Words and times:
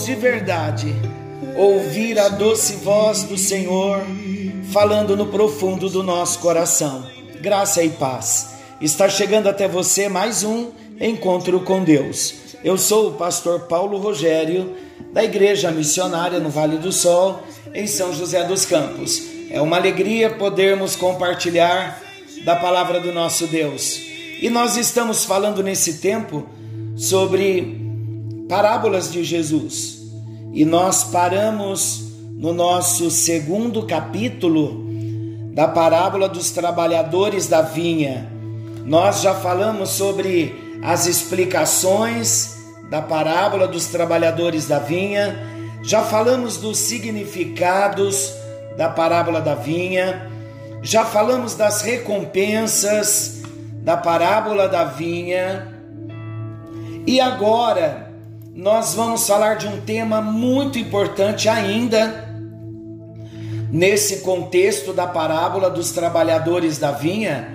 de 0.00 0.14
verdade 0.14 0.94
ouvir 1.54 2.18
a 2.18 2.30
doce 2.30 2.76
voz 2.76 3.24
do 3.24 3.36
Senhor 3.36 4.00
falando 4.72 5.14
no 5.14 5.26
profundo 5.26 5.90
do 5.90 6.02
nosso 6.02 6.38
coração. 6.38 7.06
Graça 7.42 7.82
e 7.82 7.90
paz. 7.90 8.54
Está 8.80 9.06
chegando 9.06 9.48
até 9.48 9.68
você 9.68 10.08
mais 10.08 10.42
um 10.44 10.70
encontro 10.98 11.60
com 11.60 11.84
Deus. 11.84 12.34
Eu 12.64 12.78
sou 12.78 13.08
o 13.08 13.12
pastor 13.12 13.60
Paulo 13.60 13.98
Rogério, 13.98 14.74
da 15.12 15.22
Igreja 15.22 15.70
Missionária 15.70 16.40
no 16.40 16.48
Vale 16.48 16.78
do 16.78 16.90
Sol, 16.90 17.42
em 17.74 17.86
São 17.86 18.14
José 18.14 18.42
dos 18.44 18.64
Campos. 18.64 19.22
É 19.50 19.60
uma 19.60 19.76
alegria 19.76 20.30
podermos 20.30 20.96
compartilhar 20.96 22.02
da 22.46 22.56
palavra 22.56 22.98
do 22.98 23.12
nosso 23.12 23.46
Deus. 23.46 24.00
E 24.40 24.48
nós 24.48 24.78
estamos 24.78 25.22
falando 25.22 25.62
nesse 25.62 25.98
tempo 25.98 26.46
sobre 26.96 27.81
parábolas 28.52 29.10
de 29.10 29.24
Jesus. 29.24 29.98
E 30.52 30.62
nós 30.62 31.04
paramos 31.04 32.02
no 32.36 32.52
nosso 32.52 33.10
segundo 33.10 33.86
capítulo 33.86 34.84
da 35.54 35.66
parábola 35.66 36.28
dos 36.28 36.50
trabalhadores 36.50 37.46
da 37.46 37.62
vinha. 37.62 38.30
Nós 38.84 39.22
já 39.22 39.34
falamos 39.34 39.88
sobre 39.88 40.54
as 40.82 41.06
explicações 41.06 42.58
da 42.90 43.00
parábola 43.00 43.66
dos 43.66 43.86
trabalhadores 43.86 44.68
da 44.68 44.78
vinha, 44.78 45.34
já 45.82 46.02
falamos 46.02 46.58
dos 46.58 46.76
significados 46.76 48.34
da 48.76 48.90
parábola 48.90 49.40
da 49.40 49.54
vinha, 49.54 50.30
já 50.82 51.06
falamos 51.06 51.54
das 51.54 51.80
recompensas 51.80 53.40
da 53.82 53.96
parábola 53.96 54.68
da 54.68 54.84
vinha. 54.84 55.72
E 57.06 57.18
agora 57.18 58.11
nós 58.54 58.94
vamos 58.94 59.26
falar 59.26 59.54
de 59.54 59.66
um 59.66 59.80
tema 59.80 60.20
muito 60.20 60.78
importante 60.78 61.48
ainda 61.48 62.30
nesse 63.70 64.18
contexto 64.18 64.92
da 64.92 65.06
parábola 65.06 65.70
dos 65.70 65.92
trabalhadores 65.92 66.76
da 66.76 66.92
vinha, 66.92 67.48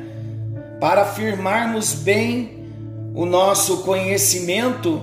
para 0.80 1.04
afirmarmos 1.04 1.94
bem 1.94 2.66
o 3.14 3.26
nosso 3.26 3.84
conhecimento 3.84 5.00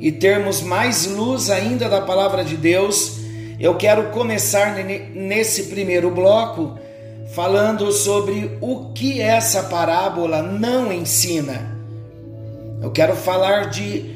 e 0.00 0.10
termos 0.10 0.60
mais 0.60 1.06
luz 1.06 1.48
ainda 1.48 1.88
da 1.88 2.00
palavra 2.00 2.44
de 2.44 2.56
Deus, 2.56 3.18
eu 3.60 3.76
quero 3.76 4.10
começar 4.10 4.74
nesse 5.14 5.64
primeiro 5.64 6.10
bloco 6.10 6.76
falando 7.32 7.90
sobre 7.92 8.58
o 8.60 8.92
que 8.92 9.20
essa 9.20 9.64
parábola 9.64 10.42
não 10.42 10.92
ensina. 10.92 11.72
Eu 12.82 12.90
quero 12.90 13.14
falar 13.14 13.70
de 13.70 14.13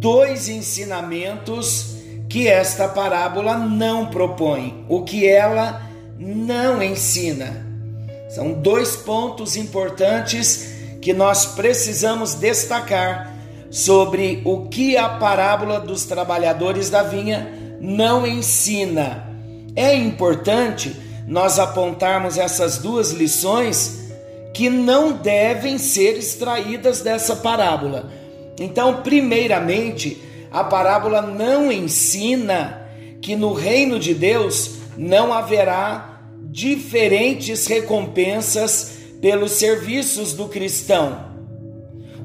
dois 0.00 0.48
ensinamentos 0.48 1.96
que 2.28 2.48
esta 2.48 2.88
parábola 2.88 3.58
não 3.58 4.06
propõe, 4.06 4.84
o 4.88 5.02
que 5.02 5.28
ela 5.28 5.82
não 6.18 6.82
ensina. 6.82 7.66
São 8.30 8.52
dois 8.52 8.96
pontos 8.96 9.56
importantes 9.56 10.70
que 11.02 11.12
nós 11.12 11.46
precisamos 11.46 12.34
destacar 12.34 13.36
sobre 13.70 14.40
o 14.44 14.68
que 14.68 14.96
a 14.96 15.08
parábola 15.08 15.78
dos 15.78 16.04
trabalhadores 16.04 16.88
da 16.88 17.02
vinha 17.02 17.52
não 17.80 18.26
ensina. 18.26 19.28
É 19.76 19.94
importante 19.94 20.96
nós 21.26 21.58
apontarmos 21.58 22.38
essas 22.38 22.78
duas 22.78 23.12
lições 23.12 24.00
que 24.54 24.70
não 24.70 25.12
devem 25.12 25.78
ser 25.78 26.16
extraídas 26.16 27.02
dessa 27.02 27.36
parábola. 27.36 28.19
Então, 28.60 29.00
primeiramente, 29.00 30.20
a 30.52 30.62
parábola 30.62 31.22
não 31.22 31.72
ensina 31.72 32.86
que 33.22 33.34
no 33.34 33.54
reino 33.54 33.98
de 33.98 34.12
Deus 34.12 34.72
não 34.98 35.32
haverá 35.32 36.20
diferentes 36.50 37.66
recompensas 37.66 38.98
pelos 39.22 39.52
serviços 39.52 40.34
do 40.34 40.46
cristão. 40.46 41.30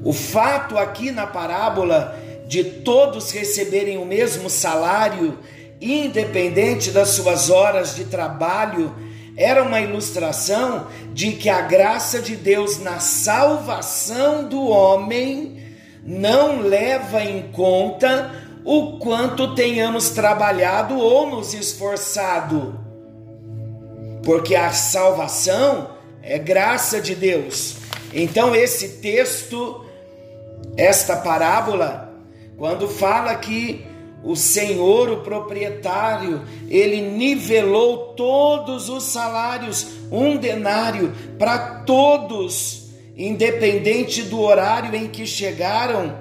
O 0.04 0.12
fato 0.12 0.76
aqui 0.76 1.10
na 1.10 1.26
parábola 1.26 2.14
de 2.46 2.62
todos 2.62 3.30
receberem 3.30 3.96
o 3.96 4.04
mesmo 4.04 4.50
salário, 4.50 5.38
independente 5.80 6.90
das 6.90 7.10
suas 7.10 7.48
horas 7.48 7.96
de 7.96 8.04
trabalho, 8.04 8.94
era 9.38 9.62
uma 9.62 9.80
ilustração 9.80 10.86
de 11.14 11.32
que 11.32 11.48
a 11.48 11.62
graça 11.62 12.20
de 12.20 12.36
Deus 12.36 12.78
na 12.78 12.98
salvação 12.98 14.46
do 14.46 14.66
homem 14.66 15.65
não 16.06 16.60
leva 16.60 17.20
em 17.22 17.50
conta 17.50 18.30
o 18.64 18.98
quanto 18.98 19.54
tenhamos 19.54 20.10
trabalhado 20.10 20.96
ou 20.96 21.28
nos 21.28 21.52
esforçado. 21.52 22.78
Porque 24.22 24.54
a 24.54 24.72
salvação 24.72 25.90
é 26.22 26.38
graça 26.38 27.00
de 27.00 27.14
Deus. 27.14 27.76
Então, 28.12 28.54
esse 28.54 29.00
texto, 29.00 29.84
esta 30.76 31.16
parábola, 31.16 32.14
quando 32.56 32.88
fala 32.88 33.34
que 33.34 33.84
o 34.22 34.34
senhor, 34.34 35.10
o 35.10 35.20
proprietário, 35.22 36.42
ele 36.68 37.00
nivelou 37.00 38.14
todos 38.14 38.88
os 38.88 39.04
salários, 39.04 39.86
um 40.10 40.36
denário 40.36 41.12
para 41.38 41.82
todos 41.84 42.85
independente 43.16 44.22
do 44.22 44.40
horário 44.40 44.94
em 44.94 45.08
que 45.08 45.26
chegaram. 45.26 46.14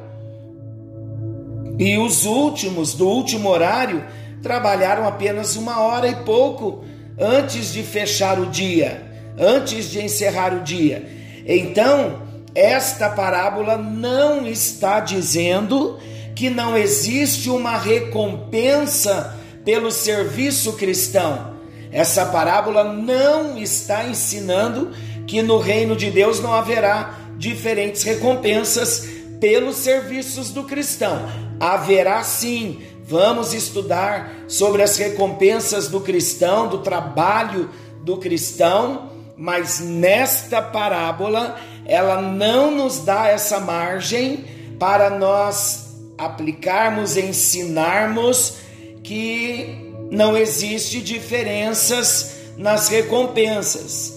E 1.77 1.97
os 1.97 2.25
últimos, 2.25 2.93
do 2.93 3.07
último 3.07 3.49
horário, 3.49 4.05
trabalharam 4.41 5.05
apenas 5.05 5.55
uma 5.55 5.81
hora 5.81 6.07
e 6.07 6.15
pouco 6.15 6.85
antes 7.19 7.73
de 7.73 7.83
fechar 7.83 8.39
o 8.39 8.45
dia, 8.45 9.01
antes 9.37 9.89
de 9.91 10.01
encerrar 10.01 10.53
o 10.53 10.61
dia. 10.61 11.05
Então, 11.45 12.21
esta 12.53 13.09
parábola 13.09 13.77
não 13.77 14.47
está 14.47 15.01
dizendo 15.01 15.99
que 16.33 16.49
não 16.49 16.77
existe 16.77 17.49
uma 17.49 17.77
recompensa 17.77 19.35
pelo 19.65 19.91
serviço 19.91 20.73
cristão. 20.73 21.53
Essa 21.91 22.25
parábola 22.25 22.83
não 22.83 23.57
está 23.57 24.05
ensinando 24.05 24.91
que 25.27 25.41
no 25.41 25.57
reino 25.57 25.95
de 25.95 26.11
Deus 26.11 26.39
não 26.39 26.53
haverá 26.53 27.15
diferentes 27.37 28.03
recompensas 28.03 29.07
pelos 29.39 29.77
serviços 29.77 30.51
do 30.51 30.63
cristão. 30.63 31.27
Haverá 31.59 32.23
sim. 32.23 32.81
Vamos 33.03 33.53
estudar 33.53 34.33
sobre 34.47 34.81
as 34.81 34.97
recompensas 34.97 35.87
do 35.87 36.01
cristão, 36.01 36.67
do 36.67 36.79
trabalho 36.79 37.69
do 38.01 38.17
cristão, 38.17 39.11
mas 39.37 39.79
nesta 39.79 40.61
parábola 40.61 41.55
ela 41.85 42.19
não 42.19 42.71
nos 42.71 42.99
dá 42.99 43.27
essa 43.27 43.59
margem 43.59 44.43
para 44.79 45.11
nós 45.11 45.95
aplicarmos, 46.17 47.15
ensinarmos 47.15 48.57
que 49.03 49.93
não 50.09 50.35
existe 50.35 50.99
diferenças 50.99 52.37
nas 52.57 52.87
recompensas 52.87 54.14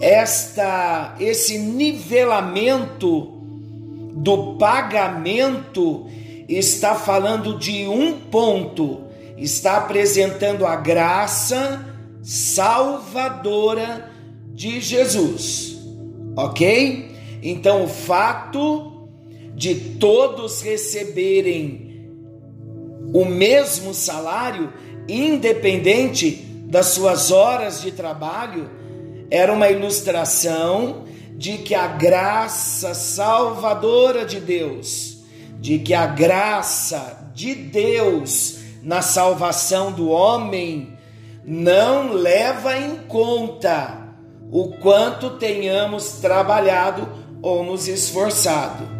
esta 0.00 1.16
esse 1.18 1.58
nivelamento 1.58 3.38
do 4.14 4.56
pagamento 4.56 6.06
está 6.48 6.94
falando 6.94 7.58
de 7.58 7.86
um 7.86 8.18
ponto, 8.18 9.02
está 9.36 9.76
apresentando 9.76 10.66
a 10.66 10.76
graça 10.76 11.84
salvadora 12.22 14.10
de 14.52 14.80
Jesus. 14.80 15.78
OK? 16.36 17.16
Então 17.42 17.84
o 17.84 17.88
fato 17.88 19.08
de 19.54 19.74
todos 19.74 20.60
receberem 20.62 21.88
o 23.12 23.24
mesmo 23.24 23.94
salário, 23.94 24.72
independente 25.08 26.46
das 26.66 26.88
suas 26.88 27.30
horas 27.30 27.80
de 27.80 27.90
trabalho, 27.90 28.70
era 29.30 29.52
uma 29.52 29.68
ilustração 29.68 31.04
de 31.36 31.58
que 31.58 31.74
a 31.74 31.86
graça 31.86 32.94
salvadora 32.94 34.24
de 34.24 34.40
Deus, 34.40 35.18
de 35.60 35.78
que 35.78 35.94
a 35.94 36.06
graça 36.06 37.30
de 37.34 37.54
Deus 37.54 38.58
na 38.82 39.02
salvação 39.02 39.92
do 39.92 40.08
homem 40.08 40.94
não 41.44 42.12
leva 42.12 42.76
em 42.76 42.96
conta 43.06 44.08
o 44.50 44.68
quanto 44.78 45.30
tenhamos 45.30 46.12
trabalhado 46.20 47.08
ou 47.40 47.64
nos 47.64 47.86
esforçado. 47.86 48.98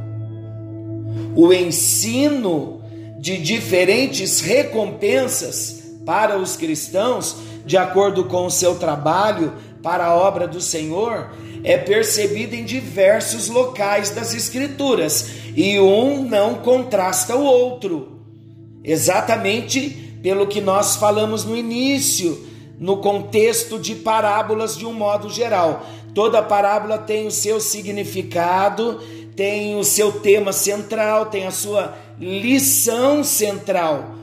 o 1.35 1.53
ensino 1.53 2.81
de 3.19 3.37
diferentes 3.39 4.41
recompensas 4.41 5.85
para 6.05 6.39
os 6.39 6.57
cristãos, 6.57 7.37
de 7.65 7.77
acordo 7.77 8.25
com 8.25 8.47
o 8.47 8.51
seu 8.51 8.77
trabalho 8.77 9.53
para 9.89 10.05
a 10.05 10.15
obra 10.15 10.47
do 10.47 10.61
Senhor, 10.61 11.31
é 11.65 11.79
percebido 11.79 12.55
em 12.55 12.63
diversos 12.63 13.49
locais 13.49 14.11
das 14.11 14.35
Escrituras 14.35 15.31
e 15.57 15.81
um 15.81 16.29
não 16.29 16.57
contrasta 16.57 17.35
o 17.35 17.43
outro. 17.43 18.21
Exatamente 18.85 19.89
pelo 20.23 20.47
que 20.47 20.61
nós 20.61 20.97
falamos 20.97 21.43
no 21.43 21.57
início, 21.57 22.47
no 22.79 22.99
contexto 22.99 23.79
de 23.79 23.95
parábolas 23.95 24.77
de 24.77 24.85
um 24.85 24.93
modo 24.93 25.31
geral. 25.31 25.87
Toda 26.15 26.43
parábola 26.43 26.99
tem 26.99 27.27
o 27.27 27.31
seu 27.31 27.59
significado, 27.59 29.01
tem 29.35 29.75
o 29.79 29.85
seu 29.85 30.13
tema 30.13 30.53
central, 30.53 31.27
tem 31.27 31.47
a 31.47 31.51
sua 31.51 31.97
lição 32.21 33.25
central. 33.25 34.18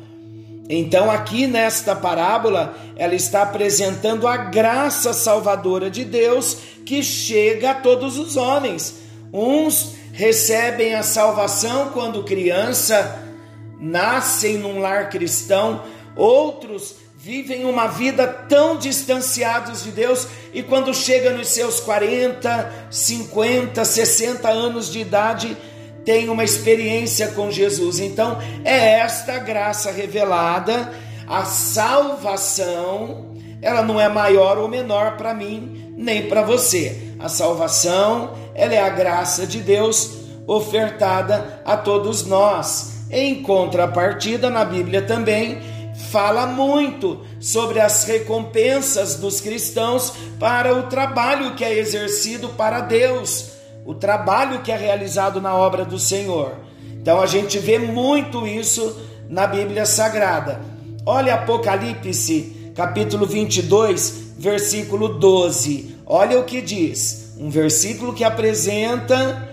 Então, 0.67 1.12
aqui 1.12 1.45
nesta 1.45 1.95
parábola, 1.95 2.75
ela 2.95 3.13
está 3.13 3.44
apresentando 3.44 4.27
a 4.27 4.35
graça 4.35 5.13
salvadora 5.13 5.91
de 5.91 6.03
Deus 6.03 6.57
que 6.85 7.03
chega 7.03 7.71
a 7.71 7.75
todos 7.75 8.17
os 8.17 8.35
homens. 8.35 8.95
Uns 9.31 9.94
recebem 10.12 10.95
a 10.95 11.03
salvação 11.03 11.89
quando 11.89 12.23
criança, 12.23 13.21
nascem 13.79 14.57
num 14.57 14.79
lar 14.79 15.09
cristão, 15.09 15.83
outros 16.15 16.95
vivem 17.15 17.65
uma 17.65 17.88
vida 17.88 18.27
tão 18.27 18.77
distanciados 18.77 19.83
de 19.83 19.91
Deus 19.91 20.27
e 20.53 20.62
quando 20.62 20.94
chega 20.94 21.31
nos 21.31 21.47
seus 21.50 21.79
40, 21.79 22.88
50, 22.91 23.83
60 23.83 24.47
anos 24.47 24.91
de 24.91 25.00
idade, 25.00 25.57
tem 26.06 26.30
uma 26.30 26.44
experiência 26.44 27.30
com 27.30 27.50
Jesus. 27.52 28.00
Então, 28.00 28.38
é 28.63 29.00
esta 29.00 29.40
graça 29.40 29.92
revelada, 29.92 30.94
a 31.28 31.44
salvação, 31.44 33.34
ela 33.62 33.81
não 33.81 34.00
é 34.00 34.07
maior 34.07 34.60
ou 34.60 34.68
menor 34.68 35.18
para 35.18 35.34
mim, 35.34 35.94
nem 35.98 36.28
para 36.28 36.44
você. 36.44 37.13
A 37.19 37.28
salvação, 37.28 38.34
ela 38.54 38.75
é 38.75 38.80
a 38.80 38.90
graça 38.90 39.48
de 39.48 39.60
Deus 39.60 40.12
ofertada 40.46 41.62
a 41.66 41.75
todos 41.75 42.25
nós. 42.25 42.94
Em 43.10 43.42
contrapartida, 43.42 44.50
na 44.50 44.63
Bíblia 44.63 45.01
também 45.01 45.60
fala 46.12 46.46
muito 46.46 47.25
sobre 47.40 47.80
as 47.80 48.04
recompensas 48.04 49.16
dos 49.16 49.42
cristãos 49.42 50.13
para 50.40 50.75
o 50.75 50.84
trabalho 50.84 51.56
que 51.56 51.63
é 51.63 51.74
exercido 51.74 52.50
para 52.50 52.81
Deus 52.81 53.55
o 53.86 53.94
trabalho 53.94 54.62
que 54.62 54.72
é 54.72 54.76
realizado 54.76 55.40
na 55.40 55.56
obra 55.56 55.86
do 55.86 56.00
Senhor. 56.00 56.56
Então 57.00 57.22
a 57.22 57.28
gente 57.28 57.60
vê 57.60 57.78
muito 57.78 58.48
isso 58.48 58.98
na 59.30 59.46
Bíblia 59.46 59.86
Sagrada. 59.86 60.60
Olha 61.06 61.36
Apocalipse, 61.36 62.72
capítulo 62.76 63.28
22, 63.28 64.34
versículo 64.40 65.20
12. 65.20 65.98
Olha 66.04 66.40
o 66.40 66.44
que 66.44 66.62
diz. 66.62 67.36
Um 67.38 67.50
versículo 67.50 68.14
que 68.14 68.24
apresenta 68.24 69.48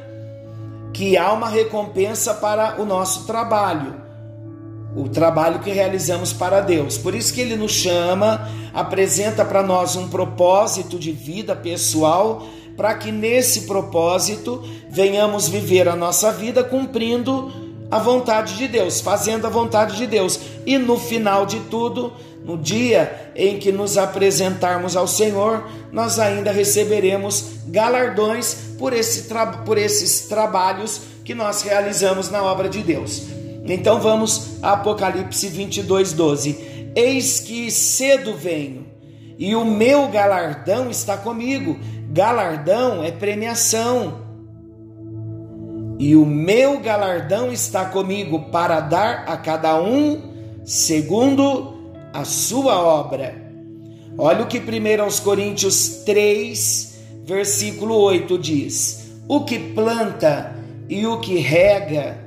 que 0.95 1.17
há 1.19 1.31
uma 1.33 1.49
recompensa 1.49 2.33
para 2.33 2.81
o 2.81 2.87
nosso 2.87 3.27
trabalho. 3.27 4.01
O 4.97 5.09
trabalho 5.09 5.61
que 5.61 5.71
realizamos 5.71 6.33
para 6.33 6.61
Deus. 6.61 6.97
Por 6.97 7.15
isso 7.15 7.35
que 7.35 7.41
ele 7.41 7.57
nos 7.57 7.73
chama, 7.73 8.49
apresenta 8.73 9.45
para 9.45 9.63
nós 9.63 9.97
um 9.97 10.09
propósito 10.09 10.99
de 10.99 11.13
vida 11.13 11.55
pessoal 11.55 12.47
para 12.77 12.95
que 12.95 13.13
nesse 13.13 13.63
propósito 13.63 14.63
venhamos 14.91 15.49
viver 15.49 15.89
a 15.89 15.97
nossa 15.97 16.33
vida 16.33 16.63
cumprindo 16.65 17.53
a 17.91 17.99
vontade 17.99 18.57
de 18.57 18.67
Deus, 18.69 19.01
fazendo 19.01 19.47
a 19.47 19.51
vontade 19.51 19.97
de 19.97 20.07
Deus. 20.07 20.41
E 20.65 20.79
no 20.79 20.99
final 20.99 21.45
de 21.45 21.61
tudo, 21.61 22.13
no 22.45 22.57
dia 22.57 23.33
em 23.37 23.59
que 23.59 23.71
nos 23.71 23.99
apresentarmos 23.99 24.97
ao 24.97 25.07
Senhor, 25.07 25.69
nós 25.93 26.19
ainda 26.19 26.51
receberemos 26.51 27.45
galardões 27.67 28.55
por, 28.79 28.93
esse 28.93 29.29
por 29.65 29.79
esses 29.79 30.23
trabalhos 30.23 31.03
que 31.25 31.35
nós 31.35 31.63
realizamos 31.63 32.31
na 32.31 32.43
obra 32.43 32.69
de 32.69 32.81
Deus. 32.81 33.23
Então 33.65 34.01
vamos 34.01 34.59
a 34.63 34.73
Apocalipse 34.73 35.47
22, 35.49 36.13
12. 36.13 36.93
Eis 36.97 37.41
que 37.41 37.71
cedo 37.71 38.35
venho, 38.35 38.87
e 39.39 39.55
o 39.55 39.65
meu 39.65 40.09
galardão 40.09 40.91
está 40.91 41.17
comigo, 41.17 41.79
Galardão 42.13 43.03
é 43.03 43.11
premiação. 43.11 44.21
E 45.99 46.15
o 46.15 46.27
meu 46.27 46.79
galardão 46.79 47.51
está 47.51 47.87
comigo 47.87 48.51
para 48.51 48.81
dar 48.81 49.25
a 49.27 49.35
cada 49.39 49.81
um 49.81 50.21
segundo 50.63 51.73
a 52.13 52.23
sua 52.27 52.79
obra. 52.79 53.43
Olha 54.19 54.43
o 54.43 54.47
que 54.47 54.59
1 54.59 55.23
Coríntios 55.25 56.03
3, 56.05 57.01
versículo 57.25 57.97
8 57.97 58.37
diz: 58.37 59.11
O 59.27 59.45
que 59.47 59.59
planta 59.59 60.55
e 60.91 61.07
o 61.07 61.19
que 61.19 61.39
rega 61.39 62.19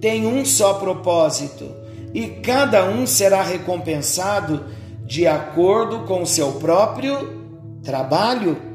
tem 0.00 0.24
um 0.24 0.44
só 0.44 0.74
propósito, 0.74 1.68
e 2.14 2.28
cada 2.28 2.84
um 2.84 3.08
será 3.08 3.42
recompensado 3.42 4.66
de 5.04 5.26
acordo 5.26 6.04
com 6.04 6.22
o 6.22 6.26
seu 6.26 6.52
próprio 6.52 7.42
trabalho 7.82 8.70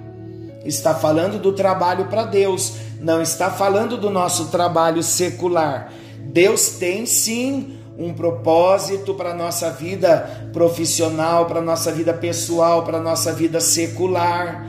está 0.67 0.93
falando 0.93 1.39
do 1.39 1.53
trabalho 1.53 2.05
para 2.05 2.23
Deus, 2.23 2.73
não 2.99 3.21
está 3.21 3.49
falando 3.49 3.97
do 3.97 4.09
nosso 4.09 4.47
trabalho 4.47 5.01
secular. 5.01 5.91
Deus 6.19 6.69
tem 6.69 7.05
sim 7.05 7.77
um 7.97 8.13
propósito 8.13 9.13
para 9.15 9.31
a 9.31 9.33
nossa 9.33 9.71
vida 9.71 10.49
profissional, 10.53 11.45
para 11.45 11.59
a 11.59 11.63
nossa 11.63 11.91
vida 11.91 12.13
pessoal, 12.13 12.83
para 12.83 12.99
a 12.99 13.01
nossa 13.01 13.33
vida 13.33 13.59
secular. 13.59 14.67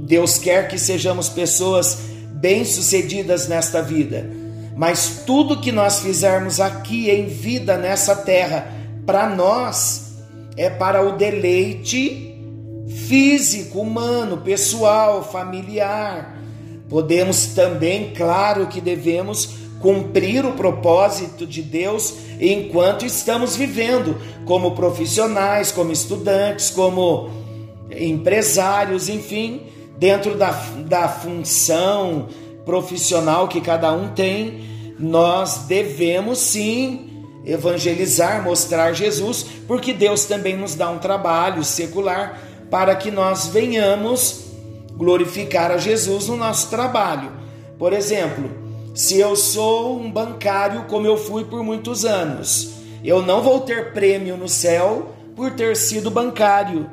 Deus 0.00 0.38
quer 0.38 0.68
que 0.68 0.78
sejamos 0.78 1.28
pessoas 1.28 1.98
bem-sucedidas 2.32 3.48
nesta 3.48 3.80
vida. 3.80 4.28
Mas 4.76 5.22
tudo 5.26 5.60
que 5.60 5.72
nós 5.72 6.00
fizermos 6.00 6.60
aqui 6.60 7.10
em 7.10 7.26
vida 7.26 7.76
nessa 7.76 8.14
terra, 8.14 8.72
para 9.04 9.28
nós, 9.28 10.16
é 10.56 10.68
para 10.68 11.02
o 11.02 11.16
deleite 11.16 12.27
físico, 12.88 13.80
humano, 13.80 14.38
pessoal, 14.38 15.22
familiar. 15.22 16.38
Podemos 16.88 17.48
também, 17.48 18.12
claro 18.14 18.66
que 18.66 18.80
devemos 18.80 19.50
cumprir 19.80 20.44
o 20.44 20.52
propósito 20.52 21.46
de 21.46 21.62
Deus 21.62 22.14
enquanto 22.40 23.04
estamos 23.04 23.56
vivendo, 23.56 24.16
como 24.44 24.74
profissionais, 24.74 25.70
como 25.70 25.92
estudantes, 25.92 26.70
como 26.70 27.30
empresários, 27.90 29.08
enfim, 29.08 29.62
dentro 29.98 30.36
da, 30.36 30.50
da 30.86 31.08
função 31.08 32.28
profissional 32.64 33.48
que 33.48 33.60
cada 33.60 33.92
um 33.92 34.08
tem, 34.08 34.94
nós 34.98 35.64
devemos 35.66 36.38
sim 36.38 37.24
evangelizar, 37.44 38.42
mostrar 38.42 38.92
Jesus, 38.92 39.46
porque 39.66 39.92
Deus 39.92 40.24
também 40.24 40.56
nos 40.56 40.74
dá 40.74 40.90
um 40.90 40.98
trabalho 40.98 41.64
secular 41.64 42.47
para 42.70 42.94
que 42.96 43.10
nós 43.10 43.48
venhamos 43.48 44.46
glorificar 44.92 45.70
a 45.70 45.78
Jesus 45.78 46.28
no 46.28 46.36
nosso 46.36 46.68
trabalho. 46.68 47.30
Por 47.78 47.92
exemplo, 47.92 48.50
se 48.94 49.18
eu 49.18 49.36
sou 49.36 49.98
um 49.98 50.10
bancário 50.10 50.84
como 50.88 51.06
eu 51.06 51.16
fui 51.16 51.44
por 51.44 51.62
muitos 51.62 52.04
anos, 52.04 52.72
eu 53.04 53.22
não 53.22 53.42
vou 53.42 53.60
ter 53.60 53.92
prêmio 53.92 54.36
no 54.36 54.48
céu 54.48 55.14
por 55.36 55.52
ter 55.52 55.76
sido 55.76 56.10
bancário, 56.10 56.90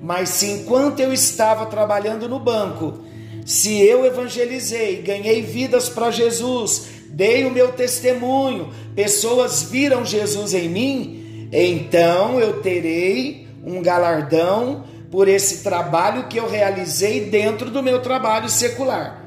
mas 0.00 0.28
se 0.28 0.46
enquanto 0.46 1.00
eu 1.00 1.12
estava 1.12 1.66
trabalhando 1.66 2.28
no 2.28 2.38
banco, 2.38 2.98
se 3.44 3.80
eu 3.80 4.06
evangelizei, 4.06 5.02
ganhei 5.02 5.42
vidas 5.42 5.88
para 5.88 6.12
Jesus, 6.12 6.86
dei 7.08 7.44
o 7.44 7.50
meu 7.50 7.72
testemunho, 7.72 8.68
pessoas 8.94 9.64
viram 9.64 10.04
Jesus 10.04 10.54
em 10.54 10.68
mim, 10.68 11.48
então 11.50 12.38
eu 12.38 12.62
terei 12.62 13.48
um 13.64 13.82
galardão 13.82 14.84
por 15.10 15.28
esse 15.28 15.62
trabalho 15.62 16.28
que 16.28 16.38
eu 16.38 16.48
realizei 16.48 17.26
dentro 17.26 17.70
do 17.70 17.82
meu 17.82 18.00
trabalho 18.00 18.48
secular. 18.48 19.24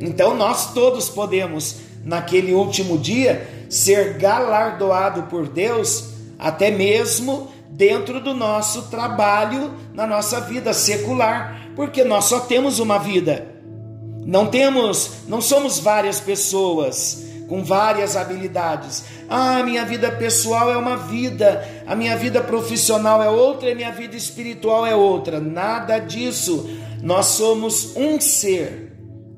Então 0.00 0.36
nós 0.36 0.72
todos 0.72 1.08
podemos, 1.08 1.76
naquele 2.04 2.52
último 2.52 2.96
dia, 2.96 3.66
ser 3.68 4.14
galardoado 4.14 5.24
por 5.24 5.48
Deus, 5.48 6.10
até 6.38 6.70
mesmo 6.70 7.50
dentro 7.70 8.20
do 8.20 8.32
nosso 8.32 8.82
trabalho, 8.82 9.74
na 9.92 10.06
nossa 10.06 10.40
vida 10.40 10.72
secular, 10.72 11.68
porque 11.74 12.04
nós 12.04 12.26
só 12.26 12.40
temos 12.40 12.78
uma 12.78 12.98
vida. 12.98 13.54
Não 14.24 14.46
temos, 14.46 15.10
não 15.26 15.40
somos 15.40 15.78
várias 15.78 16.20
pessoas 16.20 17.27
com 17.48 17.64
várias 17.64 18.14
habilidades. 18.16 19.04
Ah, 19.28 19.62
minha 19.62 19.84
vida 19.84 20.10
pessoal 20.12 20.70
é 20.70 20.76
uma 20.76 20.96
vida, 20.96 21.66
a 21.86 21.96
minha 21.96 22.16
vida 22.16 22.40
profissional 22.42 23.22
é 23.22 23.30
outra, 23.30 23.72
a 23.72 23.74
minha 23.74 23.90
vida 23.90 24.14
espiritual 24.14 24.86
é 24.86 24.94
outra. 24.94 25.40
Nada 25.40 25.98
disso. 25.98 26.68
Nós 27.02 27.26
somos 27.26 27.96
um 27.96 28.20
ser, 28.20 28.92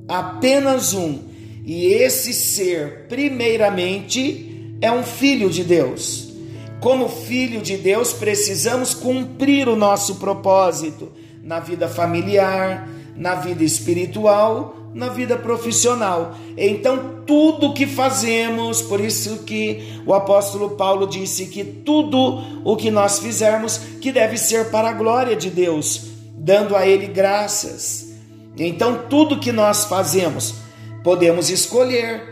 apenas 0.09 0.93
um. 0.93 1.21
E 1.65 1.87
esse 1.87 2.35
ser, 2.35 3.07
primeiramente, 3.09 4.77
é 4.81 4.91
um 4.91 5.05
filho 5.05 5.49
de 5.49 5.63
Deus. 5.63 6.33
Como 6.81 7.09
filho 7.09 7.61
de 7.61 7.77
Deus, 7.77 8.13
precisamos 8.13 8.95
cumprir 8.95 9.69
o 9.69 9.77
nosso 9.77 10.17
propósito 10.17 11.13
na 11.43 11.61
vida 11.61 11.87
familiar, 11.87 12.89
na 13.15 13.35
vida 13.35 13.63
espiritual, 13.63 14.75
na 14.93 15.09
vida 15.09 15.37
profissional. 15.37 16.35
Então, 16.57 17.23
tudo 17.27 17.73
que 17.73 17.87
fazemos, 17.87 18.83
por 18.83 19.01
isso 19.01 19.45
que 19.45 20.01
o 20.05 20.13
apóstolo 20.13 20.71
Paulo 20.71 21.07
disse 21.07 21.47
que 21.47 21.65
tudo 21.65 22.43
o 22.65 22.77
que 22.77 22.91
nós 22.91 23.19
fizermos 23.19 23.79
que 24.01 24.11
deve 24.11 24.37
ser 24.37 24.71
para 24.71 24.91
a 24.91 24.93
glória 24.93 25.37
de 25.37 25.49
Deus, 25.49 26.09
dando 26.35 26.75
a 26.75 26.87
ele 26.87 27.07
graças. 27.07 28.11
Então, 28.59 29.03
tudo 29.09 29.39
que 29.39 29.53
nós 29.53 29.85
fazemos, 29.85 30.55
podemos 31.05 31.51
escolher 31.51 32.23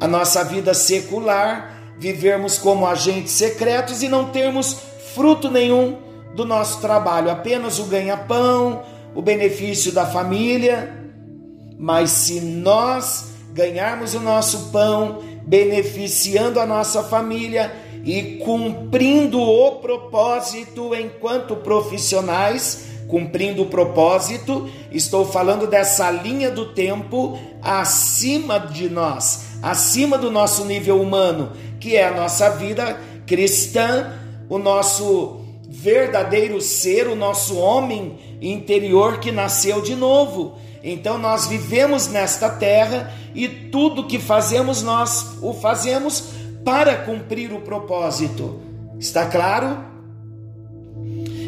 a 0.00 0.08
nossa 0.08 0.44
vida 0.44 0.74
secular, 0.74 1.94
vivermos 1.98 2.58
como 2.58 2.86
agentes 2.86 3.32
secretos 3.32 4.02
e 4.02 4.08
não 4.08 4.26
termos 4.26 4.76
fruto 5.14 5.50
nenhum 5.50 5.98
do 6.34 6.44
nosso 6.44 6.80
trabalho, 6.80 7.30
apenas 7.30 7.78
o 7.78 7.84
ganha-pão, 7.84 8.82
o 9.14 9.22
benefício 9.22 9.90
da 9.92 10.04
família. 10.04 11.05
Mas 11.78 12.10
se 12.10 12.40
nós 12.40 13.32
ganharmos 13.52 14.14
o 14.14 14.20
nosso 14.20 14.70
pão, 14.70 15.22
beneficiando 15.46 16.58
a 16.58 16.66
nossa 16.66 17.02
família 17.04 17.74
e 18.04 18.38
cumprindo 18.44 19.40
o 19.40 19.76
propósito 19.76 20.94
enquanto 20.94 21.56
profissionais, 21.56 22.86
cumprindo 23.08 23.62
o 23.62 23.66
propósito, 23.66 24.68
estou 24.90 25.24
falando 25.24 25.66
dessa 25.66 26.10
linha 26.10 26.50
do 26.50 26.66
tempo 26.66 27.38
acima 27.62 28.58
de 28.58 28.88
nós, 28.88 29.58
acima 29.62 30.18
do 30.18 30.30
nosso 30.30 30.64
nível 30.64 31.00
humano, 31.00 31.52
que 31.80 31.96
é 31.96 32.06
a 32.06 32.14
nossa 32.14 32.50
vida 32.50 33.00
cristã, 33.26 34.12
o 34.48 34.58
nosso 34.58 35.40
verdadeiro 35.68 36.60
ser, 36.60 37.08
o 37.08 37.16
nosso 37.16 37.56
homem 37.56 38.18
interior 38.40 39.18
que 39.18 39.32
nasceu 39.32 39.80
de 39.80 39.94
novo. 39.94 40.56
Então 40.88 41.18
nós 41.18 41.48
vivemos 41.48 42.06
nesta 42.06 42.48
terra 42.48 43.12
e 43.34 43.48
tudo 43.48 44.06
que 44.06 44.20
fazemos 44.20 44.84
nós 44.84 45.36
o 45.42 45.52
fazemos 45.52 46.28
para 46.64 46.98
cumprir 46.98 47.52
o 47.52 47.60
propósito. 47.60 48.60
Está 48.96 49.26
claro? 49.26 49.78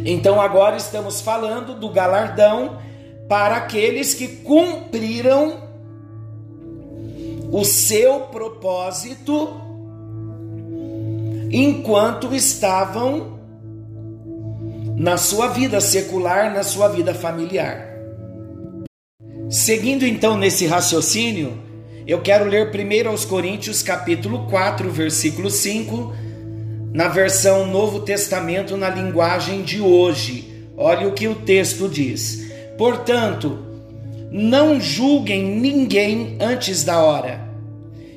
Então 0.05 0.41
agora 0.41 0.77
estamos 0.77 1.21
falando 1.21 1.79
do 1.79 1.89
galardão 1.89 2.81
para 3.29 3.59
aqueles 3.59 4.13
que 4.13 4.27
cumpriram 4.27 5.69
o 7.53 7.65
seu 7.65 8.23
propósito 8.23 9.53
enquanto 11.49 12.35
estavam 12.35 13.39
na 14.97 15.17
sua 15.17 15.47
vida 15.47 15.81
secular, 15.81 16.53
na 16.53 16.65
sua 16.65 16.89
vida 16.89 17.15
familiar. 17.15 17.98
Seguindo 19.51 20.07
então 20.07 20.37
nesse 20.37 20.67
raciocínio, 20.67 21.59
eu 22.07 22.21
quero 22.21 22.45
ler 22.45 22.71
primeiro 22.71 23.09
aos 23.09 23.25
Coríntios 23.25 23.83
capítulo 23.83 24.47
4, 24.47 24.91
versículo 24.91 25.51
5, 25.51 26.13
na 26.93 27.09
versão 27.09 27.67
Novo 27.67 28.01
Testamento 28.01 28.77
na 28.77 28.91
linguagem 28.91 29.63
de 29.63 29.81
hoje. 29.81 30.67
Olha 30.77 31.09
o 31.09 31.13
que 31.13 31.27
o 31.27 31.35
texto 31.35 31.89
diz. 31.89 32.51
Portanto, 32.77 33.59
não 34.31 34.81
julguem 34.81 35.45
ninguém 35.45 36.37
antes 36.41 36.85
da 36.85 37.01
hora. 37.01 37.41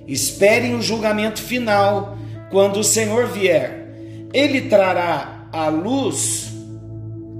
Esperem 0.07 0.75
o 0.75 0.81
julgamento 0.81 1.41
final 1.41 2.17
quando 2.49 2.81
o 2.81 2.83
Senhor 2.83 3.27
vier. 3.27 3.87
Ele 4.33 4.61
trará 4.61 5.47
à 5.51 5.69
luz 5.69 6.51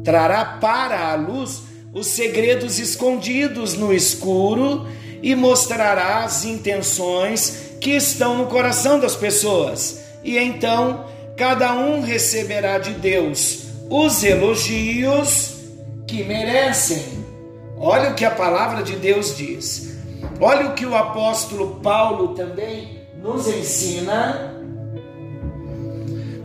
trará 0.03 0.43
para 0.43 1.11
a 1.11 1.15
luz 1.15 1.63
os 1.93 2.07
segredos 2.07 2.79
escondidos 2.79 3.73
no 3.73 3.93
escuro 3.93 4.87
e 5.21 5.35
mostrará 5.35 6.23
as 6.23 6.45
intenções 6.45 7.71
que 7.79 7.91
estão 7.91 8.37
no 8.37 8.47
coração 8.47 8.99
das 8.99 9.15
pessoas. 9.15 10.01
E 10.23 10.37
então 10.37 11.05
cada 11.35 11.73
um 11.73 12.01
receberá 12.01 12.77
de 12.77 12.91
Deus 12.93 13.63
os 13.89 14.23
elogios 14.23 15.55
que 16.07 16.23
merecem. 16.23 17.03
Olha 17.77 18.11
o 18.11 18.15
que 18.15 18.23
a 18.23 18.31
palavra 18.31 18.83
de 18.83 18.95
Deus 18.95 19.35
diz. 19.35 19.97
Olha 20.39 20.67
o 20.67 20.73
que 20.73 20.85
o 20.85 20.95
apóstolo 20.95 21.79
Paulo 21.81 22.29
também 22.29 23.01
nos 23.21 23.47
ensina. 23.47 24.55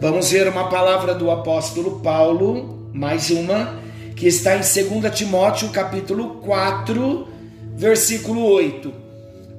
Vamos 0.01 0.31
ver 0.31 0.49
uma 0.49 0.69
palavra 0.69 1.15
do 1.15 1.31
apóstolo 1.31 2.01
Paulo 2.01 2.91
mais 2.93 3.31
uma, 3.31 3.79
que 4.17 4.27
está 4.27 4.57
em 4.57 4.61
2 4.61 5.15
Timóteo 5.15 5.69
capítulo 5.69 6.37
4, 6.37 7.29
versículo 7.77 8.43
8. 8.47 8.93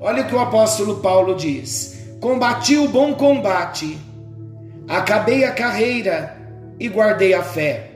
Olha 0.01 0.23
o 0.23 0.27
que 0.27 0.33
o 0.33 0.39
apóstolo 0.39 0.95
Paulo 0.95 1.35
diz: 1.35 1.99
Combati 2.19 2.75
o 2.75 2.89
bom 2.89 3.13
combate, 3.13 3.97
acabei 4.87 5.45
a 5.45 5.51
carreira 5.51 6.35
e 6.79 6.89
guardei 6.89 7.35
a 7.35 7.43
fé. 7.43 7.91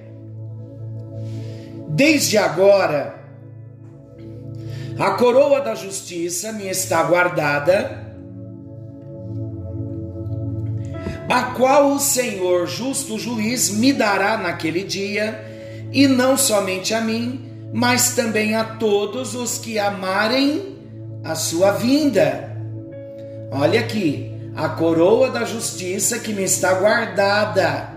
Desde 1.90 2.38
agora, 2.38 3.16
a 5.00 5.12
coroa 5.12 5.62
da 5.62 5.74
justiça 5.74 6.52
me 6.52 6.68
está 6.70 7.02
guardada, 7.04 8.08
a 11.28 11.44
qual 11.56 11.94
o 11.94 12.00
Senhor, 12.00 12.68
justo 12.68 13.18
juiz, 13.18 13.72
me 13.72 13.92
dará 13.92 14.38
naquele 14.38 14.84
dia, 14.84 15.51
e 15.92 16.08
não 16.08 16.38
somente 16.38 16.94
a 16.94 17.02
mim, 17.02 17.70
mas 17.74 18.16
também 18.16 18.56
a 18.56 18.64
todos 18.64 19.36
os 19.36 19.58
que 19.58 19.78
amarem 19.78 20.78
a 21.24 21.36
sua 21.36 21.72
vinda. 21.72 22.56
Olha 23.52 23.80
aqui, 23.80 24.32
a 24.56 24.70
coroa 24.70 25.30
da 25.30 25.44
justiça 25.44 26.20
que 26.20 26.34
me 26.34 26.44
está 26.44 26.74
guardada, 26.74 27.90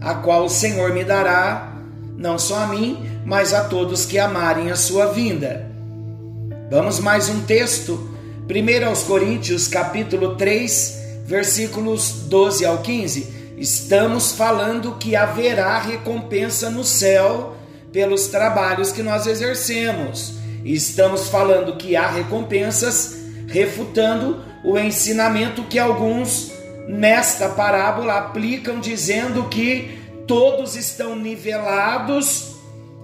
a 0.00 0.14
qual 0.14 0.44
o 0.44 0.50
Senhor 0.50 0.92
me 0.92 1.04
dará, 1.04 1.74
não 2.16 2.38
só 2.38 2.64
a 2.64 2.66
mim, 2.66 2.98
mas 3.24 3.52
a 3.52 3.64
todos 3.64 4.06
que 4.06 4.18
amarem 4.18 4.70
a 4.70 4.76
sua 4.76 5.06
vinda. 5.06 5.66
Vamos 6.70 6.98
mais 6.98 7.28
um 7.28 7.40
texto, 7.42 8.10
1 8.48 8.86
aos 8.86 9.02
Coríntios, 9.02 9.68
capítulo 9.68 10.36
3, 10.36 10.98
versículos 11.26 12.24
12 12.28 12.64
ao 12.64 12.78
15, 12.78 13.37
estamos 13.60 14.32
falando 14.32 14.96
que 14.96 15.16
haverá 15.16 15.78
recompensa 15.78 16.70
no 16.70 16.84
céu 16.84 17.56
pelos 17.92 18.28
trabalhos 18.28 18.92
que 18.92 19.02
nós 19.02 19.26
exercemos. 19.26 20.34
Estamos 20.64 21.28
falando 21.28 21.76
que 21.76 21.96
há 21.96 22.08
recompensas, 22.08 23.16
refutando 23.48 24.42
o 24.64 24.78
ensinamento 24.78 25.62
que 25.64 25.78
alguns 25.78 26.52
nesta 26.88 27.48
parábola 27.48 28.18
aplicam, 28.18 28.80
dizendo 28.80 29.44
que 29.44 29.98
todos 30.26 30.76
estão 30.76 31.16
nivelados, 31.16 32.56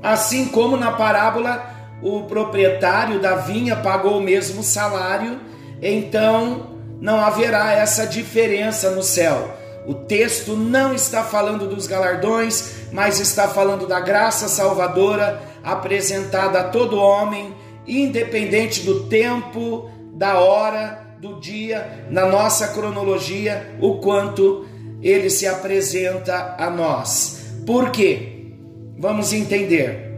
assim 0.03 0.47
como 0.47 0.77
na 0.77 0.93
parábola 0.93 1.71
o 2.03 2.25
proprietário 2.25 3.21
da 3.21 3.37
vinha 3.37 3.77
pagou 3.77 4.19
o 4.19 4.23
mesmo 4.23 4.63
salário, 4.63 5.41
então 5.81 6.75
não 7.01 7.21
haverá 7.21 7.73
essa 7.73 8.07
diferença 8.07 8.91
no 8.91 9.03
céu. 9.03 9.64
O 9.87 9.95
texto 9.95 10.57
não 10.57 10.95
está 10.95 11.23
falando 11.23 11.69
dos 11.69 11.87
galardões, 11.87 12.89
mas 12.91 13.21
está 13.21 13.49
falando 13.49 13.87
da 13.87 14.01
graça 14.01 14.49
salvadora 14.49 15.43
apresentada 15.63 16.61
a 16.61 16.65
todo 16.65 16.99
homem, 16.99 17.55
independente 17.87 18.81
do 18.83 19.05
tempo, 19.05 19.91
da 20.15 20.39
hora, 20.39 21.17
do 21.21 21.39
dia, 21.39 22.07
na 22.11 22.27
nossa 22.27 22.69
cronologia, 22.69 23.75
o 23.81 23.99
quanto 23.99 24.67
ele 25.03 25.29
se 25.29 25.47
apresenta 25.47 26.55
a 26.59 26.71
nós. 26.71 27.43
Por 27.67 27.91
quê? 27.91 28.53
Vamos 28.99 29.33
entender. 29.33 30.13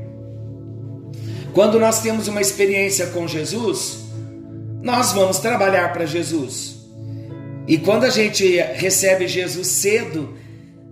Quando 1.53 1.81
nós 1.81 2.03
temos 2.03 2.29
uma 2.29 2.41
experiência 2.41 3.07
com 3.07 3.27
Jesus, 3.27 4.05
nós 4.83 5.13
vamos 5.13 5.39
trabalhar 5.39 5.93
para 5.93 6.07
Jesus. 6.07 6.76
E 7.67 7.79
quando 7.79 8.05
a 8.05 8.11
gente 8.11 8.57
recebe 8.75 9.27
Jesus 9.27 9.67
cedo 9.67 10.35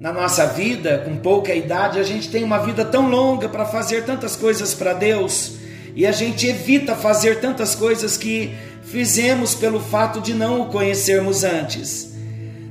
na 0.01 0.13
nossa 0.13 0.47
vida, 0.47 0.99
com 1.05 1.17
pouca 1.17 1.55
idade, 1.55 2.01
a 2.01 2.03
gente 2.03 2.29
tem 2.29 2.43
uma 2.43 2.59
vida 2.59 2.85
tão 2.85 3.09
longa 3.09 3.49
para 3.49 3.65
fazer 3.65 4.05
tantas 4.05 4.35
coisas 4.35 4.75
para 4.75 4.93
Deus 4.93 5.53
e 5.95 6.05
a 6.05 6.13
gente 6.13 6.47
evita 6.49 6.97
fazer 6.97 7.41
tantas 7.41 7.75
coisas 7.75 8.17
que 8.17 8.53
fizemos 8.83 9.55
pelo 9.55 9.79
fato 9.79 10.21
de 10.21 10.35
não 10.35 10.63
o 10.63 10.67
conhecermos 10.67 11.45
antes. 11.45 12.13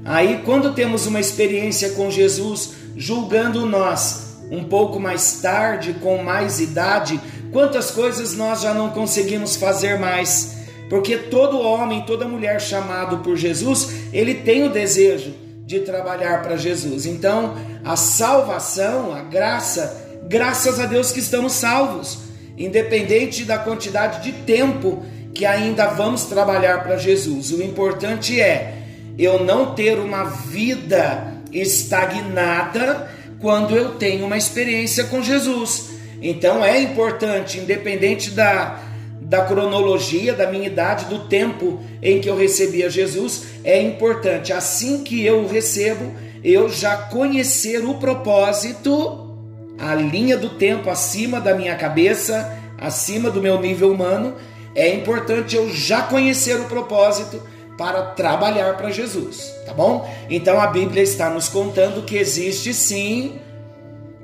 Aí, 0.03 0.41
quando 0.43 0.73
temos 0.73 1.05
uma 1.05 1.21
experiência 1.21 1.91
com 1.91 2.11
Jesus, 2.11 2.71
julgando 2.97 3.65
nós 3.65 4.35
um 4.51 4.65
pouco 4.65 4.99
mais 4.99 5.39
tarde, 5.41 5.93
com 6.01 6.21
mais 6.21 6.59
idade, 6.59 7.19
quantas 7.53 7.89
coisas 7.89 8.35
nós 8.35 8.61
já 8.61 8.73
não 8.73 8.89
conseguimos 8.89 9.55
fazer 9.55 9.97
mais 9.97 10.62
Porque 10.93 11.17
todo 11.17 11.59
homem, 11.59 12.03
toda 12.03 12.27
mulher 12.27 12.61
chamado 12.61 13.17
por 13.23 13.35
Jesus, 13.35 14.11
ele 14.13 14.35
tem 14.35 14.63
o 14.63 14.69
desejo 14.69 15.33
de 15.65 15.79
trabalhar 15.79 16.43
para 16.43 16.55
Jesus. 16.55 17.07
Então, 17.07 17.55
a 17.83 17.95
salvação, 17.95 19.11
a 19.11 19.23
graça, 19.23 20.21
graças 20.29 20.79
a 20.79 20.85
Deus 20.85 21.11
que 21.11 21.19
estamos 21.19 21.53
salvos, 21.53 22.19
independente 22.55 23.43
da 23.43 23.57
quantidade 23.57 24.21
de 24.21 24.33
tempo 24.43 25.03
que 25.33 25.47
ainda 25.47 25.87
vamos 25.87 26.25
trabalhar 26.25 26.83
para 26.83 26.95
Jesus. 26.95 27.49
O 27.49 27.63
importante 27.63 28.39
é 28.39 28.75
eu 29.17 29.43
não 29.43 29.73
ter 29.73 29.97
uma 29.97 30.25
vida 30.25 31.41
estagnada 31.51 33.09
quando 33.39 33.75
eu 33.75 33.95
tenho 33.95 34.27
uma 34.27 34.37
experiência 34.37 35.05
com 35.05 35.23
Jesus. 35.23 35.89
Então 36.21 36.63
é 36.63 36.79
importante, 36.79 37.57
independente 37.57 38.29
da, 38.29 38.92
da 39.23 39.41
cronologia, 39.41 40.33
da 40.33 40.49
minha 40.49 40.67
idade, 40.67 41.05
do 41.05 41.27
tempo 41.27 41.79
em 42.01 42.19
que 42.19 42.29
eu 42.29 42.35
recebia 42.35 42.89
Jesus, 42.89 43.45
é 43.63 43.81
importante, 43.81 44.51
assim 44.51 45.03
que 45.03 45.25
eu 45.25 45.41
o 45.41 45.47
recebo, 45.47 46.11
eu 46.43 46.69
já 46.69 46.97
conhecer 46.97 47.85
o 47.85 47.95
propósito, 47.95 49.35
a 49.79 49.95
linha 49.95 50.37
do 50.37 50.49
tempo 50.49 50.89
acima 50.89 51.39
da 51.39 51.55
minha 51.55 51.75
cabeça, 51.75 52.57
acima 52.77 53.29
do 53.29 53.41
meu 53.41 53.59
nível 53.59 53.91
humano, 53.91 54.35
é 54.75 54.93
importante 54.93 55.55
eu 55.55 55.69
já 55.69 56.01
conhecer 56.01 56.59
o 56.59 56.65
propósito 56.65 57.41
para 57.77 58.01
trabalhar 58.01 58.75
para 58.77 58.91
Jesus, 58.91 59.53
tá 59.65 59.73
bom? 59.73 60.07
Então 60.29 60.59
a 60.59 60.67
Bíblia 60.67 61.01
está 61.01 61.29
nos 61.29 61.47
contando 61.47 62.03
que 62.03 62.17
existe 62.17 62.73
sim 62.73 63.39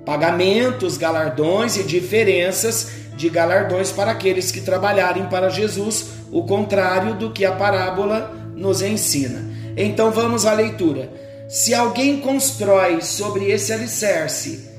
pagamentos, 0.05 0.97
galardões 0.97 1.77
e 1.77 1.83
diferenças 1.83 3.08
de 3.19 3.29
galardões 3.29 3.91
para 3.91 4.11
aqueles 4.11 4.49
que 4.49 4.61
trabalharem 4.61 5.25
para 5.25 5.49
Jesus, 5.49 6.05
o 6.31 6.43
contrário 6.43 7.15
do 7.15 7.31
que 7.31 7.43
a 7.43 7.51
parábola 7.51 8.33
nos 8.55 8.81
ensina. 8.81 9.43
Então 9.75 10.09
vamos 10.09 10.45
à 10.45 10.53
leitura. 10.53 11.11
Se 11.49 11.73
alguém 11.73 12.21
constrói 12.21 13.01
sobre 13.01 13.51
esse 13.51 13.73
alicerce, 13.73 14.69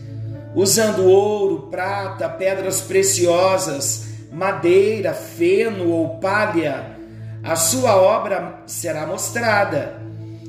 usando 0.55 1.05
ouro, 1.05 1.69
prata, 1.71 2.31
pedras 2.31 2.81
preciosas, 2.81 4.05
madeira, 4.33 5.13
feno 5.13 5.91
ou 5.91 6.19
palha, 6.19 6.97
a 7.43 7.57
sua 7.57 7.95
obra 7.95 8.63
será 8.65 9.07
mostrada, 9.07 10.01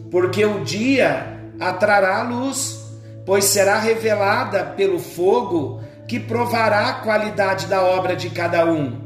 porque 0.10 0.46
o 0.46 0.64
dia 0.64 1.42
atrará 1.60 2.20
a 2.20 2.24
luz, 2.24 2.80
pois 3.26 3.44
será 3.44 3.80
revelada 3.80 4.64
pelo 4.64 4.98
fogo 4.98 5.82
que 6.12 6.20
provará 6.20 6.90
a 6.90 6.94
qualidade 6.96 7.68
da 7.68 7.82
obra 7.82 8.18
de 8.18 8.30
cada 8.30 8.70
um. 8.70 9.00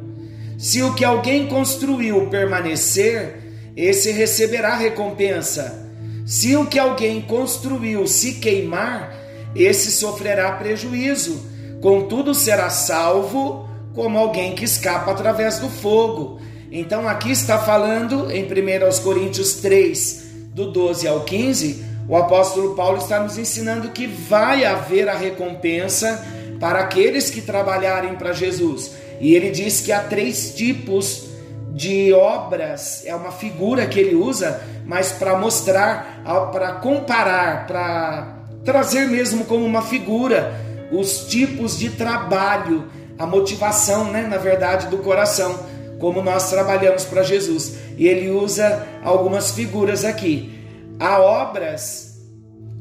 Se 0.57 0.81
o 0.81 0.95
que 0.95 1.05
alguém 1.05 1.45
construiu 1.45 2.29
permanecer, 2.31 3.43
esse 3.77 4.11
receberá 4.11 4.75
recompensa. 4.75 5.87
Se 6.25 6.55
o 6.55 6.65
que 6.65 6.79
alguém 6.79 7.21
construiu 7.21 8.07
se 8.07 8.39
queimar, 8.39 9.15
esse 9.55 9.91
sofrerá 9.91 10.53
prejuízo. 10.53 11.45
Contudo, 11.79 12.33
será 12.33 12.71
salvo 12.71 13.69
como 13.93 14.17
alguém 14.17 14.55
que 14.55 14.65
escapa 14.65 15.11
através 15.11 15.59
do 15.59 15.69
fogo. 15.69 16.39
Então 16.71 17.07
aqui 17.07 17.29
está 17.29 17.59
falando 17.59 18.31
em 18.31 18.45
1 18.45 19.03
Coríntios 19.03 19.57
3, 19.57 20.25
do 20.55 20.71
12 20.71 21.07
ao 21.07 21.23
15, 21.23 21.85
o 22.09 22.17
apóstolo 22.17 22.73
Paulo 22.73 22.97
está 22.97 23.19
nos 23.19 23.37
ensinando 23.37 23.89
que 23.89 24.07
vai 24.07 24.65
haver 24.65 25.07
a 25.07 25.15
recompensa 25.15 26.33
para 26.59 26.79
aqueles 26.79 27.29
que 27.29 27.41
trabalharem 27.41 28.15
para 28.15 28.33
Jesus. 28.33 28.91
E 29.19 29.35
ele 29.35 29.51
diz 29.51 29.81
que 29.81 29.91
há 29.91 29.99
três 29.99 30.53
tipos 30.53 31.29
de 31.73 32.13
obras, 32.13 33.03
é 33.05 33.13
uma 33.13 33.31
figura 33.31 33.85
que 33.85 33.99
ele 33.99 34.15
usa, 34.15 34.61
mas 34.85 35.11
para 35.11 35.37
mostrar, 35.37 36.23
para 36.51 36.73
comparar, 36.73 37.67
para 37.67 38.35
trazer 38.63 39.07
mesmo 39.07 39.43
como 39.45 39.65
uma 39.65 39.81
figura 39.81 40.55
os 40.91 41.25
tipos 41.27 41.77
de 41.77 41.89
trabalho, 41.89 42.85
a 43.17 43.25
motivação, 43.25 44.11
né, 44.11 44.21
na 44.21 44.37
verdade, 44.37 44.87
do 44.87 44.99
coração 44.99 45.59
como 45.99 46.21
nós 46.21 46.49
trabalhamos 46.49 47.05
para 47.05 47.23
Jesus. 47.23 47.75
E 47.97 48.07
ele 48.07 48.29
usa 48.29 48.85
algumas 49.03 49.51
figuras 49.51 50.03
aqui. 50.03 50.53
Há 50.99 51.19
obras 51.19 52.14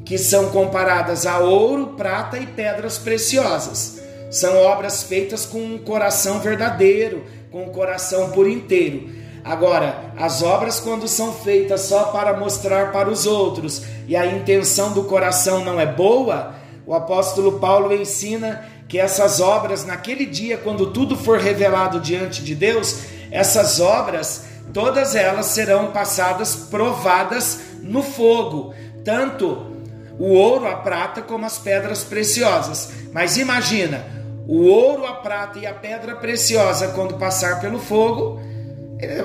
que 0.05 0.19
são 0.19 0.51
comparadas 0.51 1.27
a 1.27 1.39
ouro, 1.39 1.95
prata 1.97 2.39
e 2.39 2.47
pedras 2.47 2.99
preciosas. 2.99 4.01
São 4.31 4.57
obras 4.63 5.03
feitas 5.03 5.47
com 5.47 5.59
um 5.59 5.79
coração 5.79 6.41
verdadeiro, 6.41 7.25
com 7.51 7.65
um 7.65 7.69
coração 7.71 8.31
por 8.31 8.49
inteiro. 8.49 9.09
Agora, 9.45 10.13
as 10.17 10.43
obras, 10.43 10.81
quando 10.81 11.07
são 11.07 11.33
feitas 11.33 11.83
só 11.83 12.05
para 12.05 12.37
mostrar 12.37 12.93
para 12.93 13.11
os 13.11 13.27
outros 13.27 13.83
e 14.09 14.17
a 14.17 14.27
intenção 14.27 14.93
do 14.93 15.05
coração 15.05 15.65
não 15.65 15.79
é 15.79 15.87
boa, 15.87 16.55
o 16.87 16.95
apóstolo 16.95 17.59
Paulo 17.59 17.95
ensina 17.95 18.65
que 18.89 18.99
essas 18.99 19.41
obras, 19.41 19.85
naquele 19.85 20.27
dia, 20.27 20.59
quando 20.59 20.93
tudo 20.93 21.17
for 21.17 21.39
revelado 21.39 22.01
diante 22.01 22.43
de 22.43 22.55
Deus, 22.55 23.01
essas 23.31 23.81
obras, 23.81 24.45
todas 24.73 25.15
elas 25.15 25.47
serão 25.47 25.93
passadas, 25.93 26.57
provadas 26.57 27.61
no 27.83 28.03
fogo, 28.03 28.75
tanto 29.05 29.74
o 30.19 30.33
ouro, 30.33 30.67
a 30.67 30.77
prata, 30.77 31.23
como 31.23 31.45
as 31.45 31.59
pedras 31.59 32.05
preciosas. 32.05 32.93
Mas 33.13 33.37
imagina, 33.37 34.05
o 34.47 34.63
ouro, 34.65 35.07
a 35.07 35.15
prata 35.15 35.59
e 35.59 35.67
a 35.67 35.75
pedra 35.75 36.15
preciosa, 36.17 36.89
quando 36.89 37.15
passar 37.15 37.61
pelo 37.61 37.79
fogo, 37.79 38.41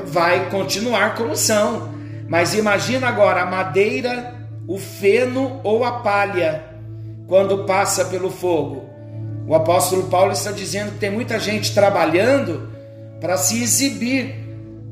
vai 0.06 0.50
continuar 0.50 1.16
como 1.16 1.36
são. 1.36 1.90
Mas 2.28 2.54
imagina 2.54 3.08
agora 3.08 3.42
a 3.42 3.46
madeira, 3.46 4.36
o 4.68 4.78
feno 4.78 5.60
ou 5.64 5.84
a 5.84 6.00
palha, 6.00 6.64
quando 7.28 7.66
passa 7.66 8.06
pelo 8.06 8.30
fogo. 8.30 8.90
O 9.48 9.56
apóstolo 9.56 10.04
Paulo 10.04 10.32
está 10.32 10.52
dizendo 10.52 10.92
que 10.92 11.00
tem 11.00 11.10
muita 11.10 11.40
gente 11.40 11.74
trabalhando 11.74 12.70
para 13.20 13.36
se 13.36 13.62
exibir, 13.62 14.36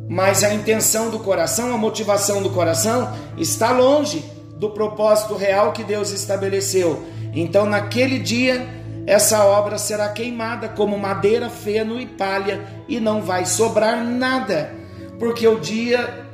mas 0.09 0.43
a 0.43 0.53
intenção 0.53 1.09
do 1.09 1.19
coração, 1.19 1.73
a 1.73 1.77
motivação 1.77 2.41
do 2.41 2.49
coração 2.49 3.13
está 3.37 3.71
longe 3.71 4.36
do 4.59 4.71
propósito 4.71 5.35
real 5.35 5.71
que 5.71 5.83
Deus 5.83 6.11
estabeleceu. 6.11 7.03
Então, 7.33 7.65
naquele 7.65 8.19
dia, 8.19 8.67
essa 9.05 9.45
obra 9.45 9.77
será 9.77 10.09
queimada 10.09 10.67
como 10.67 10.97
madeira, 10.97 11.49
feno 11.49 11.99
e 11.99 12.05
palha, 12.05 12.61
e 12.87 12.99
não 12.99 13.21
vai 13.21 13.45
sobrar 13.45 14.03
nada, 14.03 14.73
porque 15.19 15.47
o 15.47 15.59
dia 15.59 16.25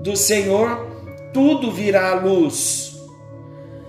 do 0.00 0.16
Senhor 0.16 0.88
tudo 1.32 1.70
virá 1.70 2.10
à 2.10 2.14
luz. 2.14 2.96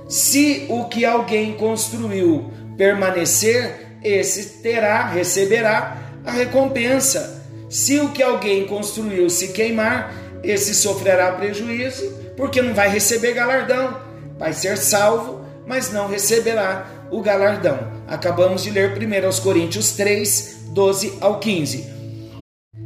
Se 0.08 0.65
o 0.69 0.86
que 0.86 1.06
alguém 1.06 1.53
construiu 1.53 2.51
permanecer, 2.77 3.97
esse 4.03 4.62
terá, 4.62 5.08
receberá 5.08 5.97
a 6.25 6.32
recompensa. 6.32 7.41
Se 7.69 7.99
o 7.99 8.10
que 8.10 8.21
alguém 8.21 8.65
construiu 8.65 9.29
se 9.29 9.49
queimar, 9.49 10.13
esse 10.43 10.75
sofrerá 10.75 11.32
prejuízo, 11.32 12.23
porque 12.36 12.62
não 12.62 12.74
vai 12.74 12.89
receber 12.89 13.34
galardão. 13.34 13.98
Vai 14.38 14.54
ser 14.54 14.78
salvo, 14.78 15.41
mas 15.65 15.91
não 15.91 16.08
receberá 16.08 16.86
o 17.12 17.22
galardão. 17.22 17.80
Acabamos 18.08 18.63
de 18.63 18.72
ler 18.72 18.98
1 18.98 19.41
Coríntios 19.41 19.91
3, 19.91 20.69
12 20.69 21.17
ao 21.22 21.39
15. 21.39 21.93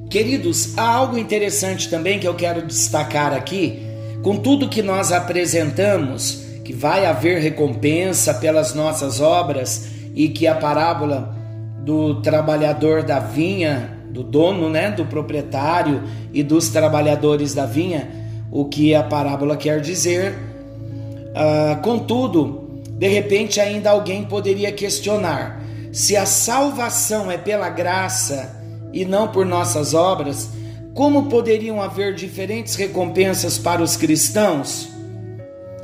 Queridos, 0.09 0.77
há 0.77 0.87
algo 0.87 1.17
interessante 1.17 1.89
também 1.89 2.19
que 2.19 2.27
eu 2.27 2.35
quero 2.35 2.65
destacar 2.65 3.33
aqui. 3.33 3.81
Com 4.21 4.37
tudo 4.37 4.69
que 4.69 4.81
nós 4.81 5.11
apresentamos, 5.11 6.43
que 6.63 6.73
vai 6.73 7.05
haver 7.05 7.39
recompensa 7.39 8.33
pelas 8.33 8.73
nossas 8.73 9.21
obras, 9.21 9.87
e 10.13 10.29
que 10.29 10.47
a 10.47 10.55
parábola 10.55 11.35
do 11.83 12.21
trabalhador 12.21 13.03
da 13.03 13.19
vinha, 13.19 13.97
do 14.09 14.23
dono, 14.23 14.69
né, 14.69 14.91
do 14.91 15.05
proprietário 15.05 16.03
e 16.33 16.41
dos 16.41 16.69
trabalhadores 16.69 17.53
da 17.53 17.65
vinha, 17.65 18.26
o 18.59 18.65
que 18.65 18.95
a 18.95 19.03
parábola 19.03 19.55
quer 19.55 19.79
dizer. 19.81 20.35
Ah, 21.35 21.79
contudo, 21.83 22.81
de 22.89 23.07
repente 23.07 23.61
ainda 23.61 23.91
alguém 23.91 24.23
poderia 24.23 24.71
questionar 24.71 25.61
se 25.91 26.17
a 26.17 26.25
salvação 26.25 27.29
é 27.29 27.37
pela 27.37 27.69
graça 27.69 28.59
e 28.91 29.05
não 29.05 29.27
por 29.27 29.45
nossas 29.45 29.93
obras, 29.93 30.49
como 30.95 31.29
poderiam 31.29 31.79
haver 31.79 32.15
diferentes 32.15 32.73
recompensas 32.73 33.59
para 33.59 33.83
os 33.83 33.95
cristãos? 33.95 34.89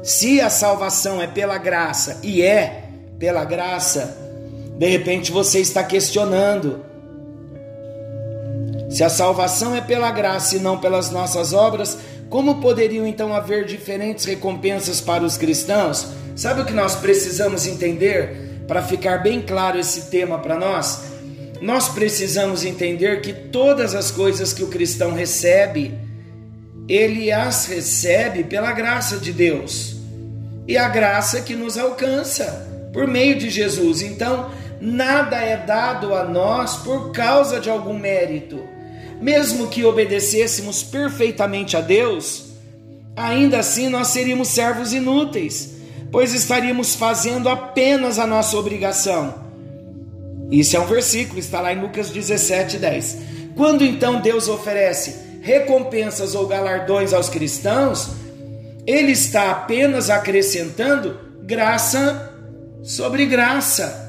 Se 0.01 0.41
a 0.41 0.49
salvação 0.49 1.21
é 1.21 1.27
pela 1.27 1.59
graça 1.59 2.19
e 2.23 2.41
é 2.41 2.85
pela 3.19 3.45
graça, 3.45 4.17
de 4.79 4.87
repente 4.87 5.31
você 5.31 5.59
está 5.59 5.83
questionando 5.83 6.83
se 8.89 9.03
a 9.03 9.09
salvação 9.09 9.75
é 9.75 9.81
pela 9.81 10.11
graça 10.11 10.55
e 10.55 10.59
não 10.59 10.77
pelas 10.77 11.09
nossas 11.09 11.51
obras, 11.51 11.97
como 12.33 12.55
poderiam 12.55 13.05
então 13.05 13.31
haver 13.31 13.63
diferentes 13.63 14.25
recompensas 14.25 14.99
para 14.99 15.23
os 15.23 15.37
cristãos? 15.37 16.07
Sabe 16.35 16.61
o 16.61 16.65
que 16.65 16.73
nós 16.73 16.95
precisamos 16.95 17.67
entender 17.67 18.63
para 18.67 18.81
ficar 18.81 19.19
bem 19.19 19.39
claro 19.39 19.77
esse 19.77 20.09
tema 20.09 20.39
para 20.39 20.57
nós? 20.57 21.13
nós 21.61 21.89
precisamos 21.89 22.65
entender 22.65 23.21
que 23.21 23.31
todas 23.31 23.93
as 23.93 24.09
coisas 24.09 24.51
que 24.51 24.63
o 24.63 24.67
cristão 24.67 25.13
recebe, 25.13 25.93
ele 26.89 27.31
as 27.31 27.67
recebe 27.67 28.43
pela 28.43 28.71
graça 28.71 29.17
de 29.17 29.31
Deus. 29.31 29.95
E 30.67 30.75
a 30.75 30.89
graça 30.89 31.39
que 31.39 31.55
nos 31.55 31.77
alcança 31.77 32.89
por 32.91 33.07
meio 33.07 33.37
de 33.37 33.49
Jesus. 33.51 34.01
Então, 34.01 34.49
nada 34.81 35.37
é 35.37 35.55
dado 35.55 36.15
a 36.15 36.25
nós 36.25 36.77
por 36.77 37.11
causa 37.11 37.59
de 37.59 37.69
algum 37.69 37.97
mérito. 37.97 38.72
Mesmo 39.23 39.69
que 39.69 39.85
obedecêssemos 39.85 40.83
perfeitamente 40.83 41.77
a 41.77 41.79
Deus, 41.79 42.47
ainda 43.15 43.59
assim 43.59 43.87
nós 43.87 44.09
seríamos 44.09 44.49
servos 44.49 44.91
inúteis, 44.91 45.77
pois 46.11 46.33
estaríamos 46.33 46.93
fazendo 46.93 47.47
apenas 47.47 48.19
a 48.19 48.27
nossa 48.27 48.57
obrigação. 48.57 49.33
Isso 50.51 50.75
é 50.75 50.79
um 50.81 50.85
versículo, 50.85 51.39
está 51.39 51.61
lá 51.61 51.71
em 51.71 51.79
Lucas 51.79 52.09
17, 52.09 52.77
10. 52.77 53.17
Quando 53.55 53.85
então 53.85 54.19
Deus 54.19 54.49
oferece 54.49 55.15
recompensas 55.41 56.35
ou 56.35 56.45
galardões 56.45 57.13
aos 57.13 57.29
cristãos, 57.29 58.09
Ele 58.85 59.13
está 59.13 59.51
apenas 59.51 60.09
acrescentando 60.09 61.17
graça 61.43 62.29
sobre 62.83 63.25
graça. 63.25 64.01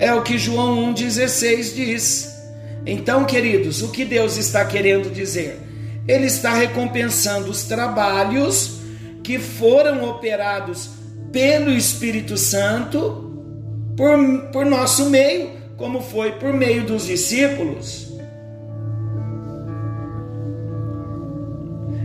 É 0.00 0.12
o 0.12 0.24
que 0.24 0.36
João 0.36 0.92
1,16 0.92 1.72
diz. 1.72 2.35
Então, 2.86 3.24
queridos, 3.24 3.82
o 3.82 3.90
que 3.90 4.04
Deus 4.04 4.36
está 4.36 4.64
querendo 4.64 5.10
dizer? 5.10 5.58
Ele 6.06 6.26
está 6.26 6.54
recompensando 6.54 7.50
os 7.50 7.64
trabalhos 7.64 8.78
que 9.24 9.40
foram 9.40 10.08
operados 10.08 10.90
pelo 11.32 11.70
Espírito 11.72 12.36
Santo 12.36 13.26
por, 13.96 14.16
por 14.52 14.64
nosso 14.64 15.10
meio, 15.10 15.50
como 15.76 16.00
foi 16.00 16.32
por 16.32 16.52
meio 16.52 16.84
dos 16.84 17.06
discípulos. 17.06 18.14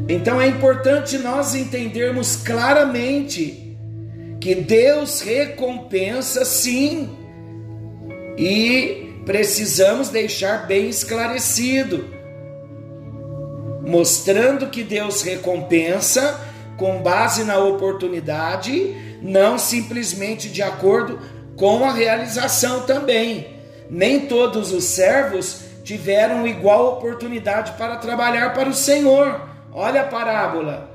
Então 0.10 0.42
é 0.42 0.48
importante 0.48 1.20
nós 1.20 1.54
entendermos 1.54 2.36
claramente 2.36 3.78
que 4.40 4.56
Deus 4.56 5.22
recompensa 5.22 6.44
sim, 6.44 7.08
e 8.38 9.11
precisamos 9.26 10.10
deixar 10.10 10.66
bem 10.68 10.90
esclarecido, 10.90 12.06
mostrando 13.86 14.68
que 14.68 14.84
Deus 14.84 15.22
recompensa 15.22 16.40
com 16.78 17.02
base 17.02 17.44
na 17.44 17.60
oportunidade, 17.60 19.20
não 19.22 19.58
simplesmente 19.58 20.50
de 20.50 20.64
acordo 20.64 21.20
com 21.56 21.84
a 21.86 21.92
realização 21.92 22.82
também. 22.82 23.60
Nem 23.90 24.22
todos 24.22 24.72
os 24.72 24.86
servos 24.86 25.62
tiveram 25.84 26.48
igual 26.48 26.94
oportunidade 26.94 27.74
para 27.74 27.98
trabalhar 27.98 28.54
para 28.54 28.70
o 28.70 28.74
Senhor. 28.74 29.42
Olha 29.72 30.02
a 30.02 30.08
parábola. 30.08 30.90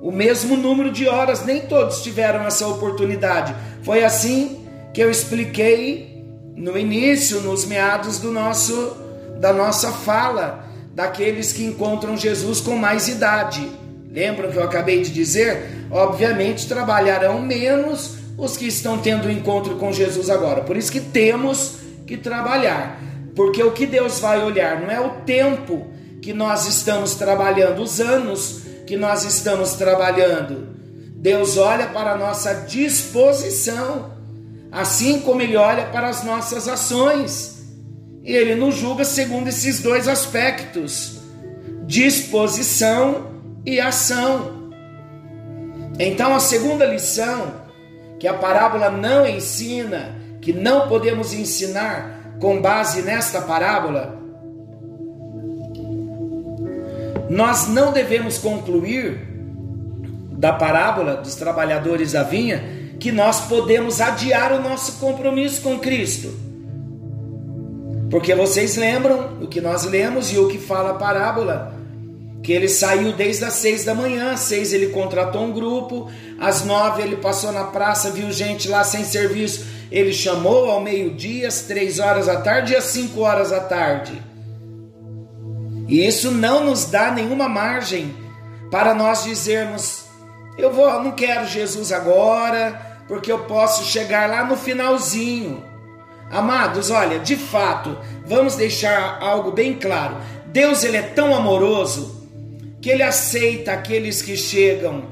O 0.00 0.12
mesmo 0.12 0.56
número 0.56 0.90
de 0.90 1.08
horas, 1.08 1.44
nem 1.44 1.62
todos 1.62 2.02
tiveram 2.02 2.46
essa 2.46 2.66
oportunidade. 2.66 3.54
Foi 3.82 4.04
assim 4.04 4.66
que 4.94 5.00
eu 5.00 5.10
expliquei 5.10 6.15
no 6.56 6.76
início, 6.76 7.40
nos 7.42 7.64
meados 7.66 8.18
do 8.18 8.32
nosso 8.32 9.04
da 9.38 9.52
nossa 9.52 9.92
fala, 9.92 10.64
daqueles 10.94 11.52
que 11.52 11.62
encontram 11.62 12.16
Jesus 12.16 12.58
com 12.58 12.74
mais 12.74 13.06
idade. 13.06 13.70
Lembram 14.10 14.50
que 14.50 14.56
eu 14.56 14.64
acabei 14.64 15.02
de 15.02 15.10
dizer? 15.10 15.86
Obviamente 15.90 16.66
trabalharão 16.66 17.42
menos 17.42 18.16
os 18.38 18.56
que 18.56 18.66
estão 18.66 18.98
tendo 18.98 19.30
encontro 19.30 19.76
com 19.76 19.92
Jesus 19.92 20.30
agora. 20.30 20.62
Por 20.62 20.76
isso 20.76 20.90
que 20.90 21.00
temos 21.00 21.76
que 22.06 22.16
trabalhar, 22.16 22.98
porque 23.34 23.62
o 23.62 23.72
que 23.72 23.84
Deus 23.84 24.20
vai 24.20 24.42
olhar 24.42 24.80
não 24.80 24.90
é 24.90 25.00
o 25.00 25.10
tempo 25.26 25.86
que 26.22 26.32
nós 26.32 26.66
estamos 26.66 27.14
trabalhando, 27.14 27.82
os 27.82 28.00
anos 28.00 28.62
que 28.86 28.96
nós 28.96 29.24
estamos 29.24 29.74
trabalhando. 29.74 30.68
Deus 31.16 31.56
olha 31.56 31.86
para 31.88 32.12
a 32.12 32.16
nossa 32.16 32.54
disposição, 32.54 34.12
assim 34.70 35.20
como 35.20 35.42
Ele 35.42 35.56
olha 35.56 35.86
para 35.86 36.08
as 36.08 36.24
nossas 36.24 36.68
ações. 36.68 37.56
E 38.22 38.32
Ele 38.32 38.54
nos 38.54 38.74
julga 38.74 39.04
segundo 39.04 39.48
esses 39.48 39.80
dois 39.80 40.08
aspectos: 40.08 41.18
disposição 41.86 43.30
e 43.64 43.80
ação. 43.80 44.70
Então, 45.98 46.34
a 46.34 46.40
segunda 46.40 46.84
lição 46.84 47.66
que 48.18 48.28
a 48.28 48.34
parábola 48.34 48.90
não 48.90 49.26
ensina, 49.26 50.14
que 50.40 50.52
não 50.52 50.88
podemos 50.88 51.32
ensinar 51.32 52.36
com 52.40 52.60
base 52.60 53.02
nesta 53.02 53.40
parábola, 53.40 54.16
nós 57.30 57.68
não 57.68 57.92
devemos 57.92 58.38
concluir 58.38 59.20
da 60.32 60.52
parábola 60.52 61.16
dos 61.16 61.34
trabalhadores 61.34 62.12
da 62.12 62.22
vinha 62.22 62.62
que 62.98 63.12
nós 63.12 63.42
podemos 63.42 64.00
adiar 64.00 64.52
o 64.52 64.62
nosso 64.62 64.92
compromisso 64.94 65.60
com 65.62 65.78
Cristo. 65.78 66.32
Porque 68.10 68.34
vocês 68.34 68.76
lembram 68.76 69.38
o 69.42 69.46
que 69.46 69.60
nós 69.60 69.84
lemos 69.84 70.32
e 70.32 70.38
o 70.38 70.48
que 70.48 70.58
fala 70.58 70.90
a 70.90 70.94
parábola 70.94 71.76
que 72.46 72.52
ele 72.52 72.68
saiu 72.68 73.12
desde 73.12 73.44
as 73.44 73.54
seis 73.54 73.84
da 73.84 73.92
manhã, 73.92 74.30
às 74.30 74.38
seis 74.38 74.72
ele 74.72 74.90
contratou 74.90 75.42
um 75.42 75.52
grupo, 75.52 76.08
às 76.38 76.64
nove 76.64 77.02
ele 77.02 77.16
passou 77.16 77.50
na 77.50 77.64
praça, 77.64 78.12
viu 78.12 78.30
gente 78.30 78.68
lá 78.68 78.84
sem 78.84 79.02
serviço, 79.02 79.66
ele 79.90 80.12
chamou 80.12 80.70
ao 80.70 80.80
meio-dia, 80.80 81.48
às 81.48 81.62
três 81.62 81.98
horas 81.98 82.26
da 82.26 82.40
tarde 82.40 82.72
e 82.72 82.76
às 82.76 82.84
cinco 82.84 83.22
horas 83.22 83.50
da 83.50 83.58
tarde. 83.58 84.22
E 85.88 86.06
isso 86.06 86.30
não 86.30 86.64
nos 86.64 86.84
dá 86.84 87.10
nenhuma 87.10 87.48
margem 87.48 88.14
para 88.70 88.94
nós 88.94 89.24
dizermos: 89.24 90.04
eu 90.56 90.72
vou, 90.72 91.02
não 91.02 91.10
quero 91.10 91.48
Jesus 91.48 91.90
agora, 91.90 92.85
porque 93.08 93.30
eu 93.30 93.40
posso 93.40 93.84
chegar 93.84 94.28
lá 94.28 94.44
no 94.44 94.56
finalzinho. 94.56 95.64
Amados, 96.30 96.90
olha, 96.90 97.18
de 97.18 97.36
fato, 97.36 97.96
vamos 98.24 98.56
deixar 98.56 99.18
algo 99.20 99.52
bem 99.52 99.74
claro. 99.74 100.16
Deus 100.46 100.82
ele 100.82 100.96
é 100.96 101.02
tão 101.02 101.34
amoroso 101.34 102.26
que 102.80 102.90
ele 102.90 103.02
aceita 103.02 103.72
aqueles 103.72 104.22
que 104.22 104.36
chegam 104.36 105.04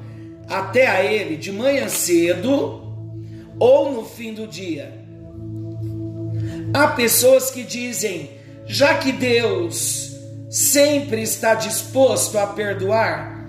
até 0.49 0.87
a 0.87 1.05
ele 1.05 1.37
de 1.37 1.53
manhã 1.53 1.89
cedo 1.89 2.83
ou 3.59 3.93
no 3.93 4.05
fim 4.05 4.35
do 4.35 4.47
dia. 4.47 4.93
Há 6.73 6.89
pessoas 6.89 7.51
que 7.51 7.63
dizem, 7.63 8.31
já 8.67 8.95
que 8.95 9.13
Deus 9.13 10.13
sempre 10.51 11.23
está 11.23 11.55
disposto 11.55 12.37
a 12.39 12.49
perdoar, 12.49 13.47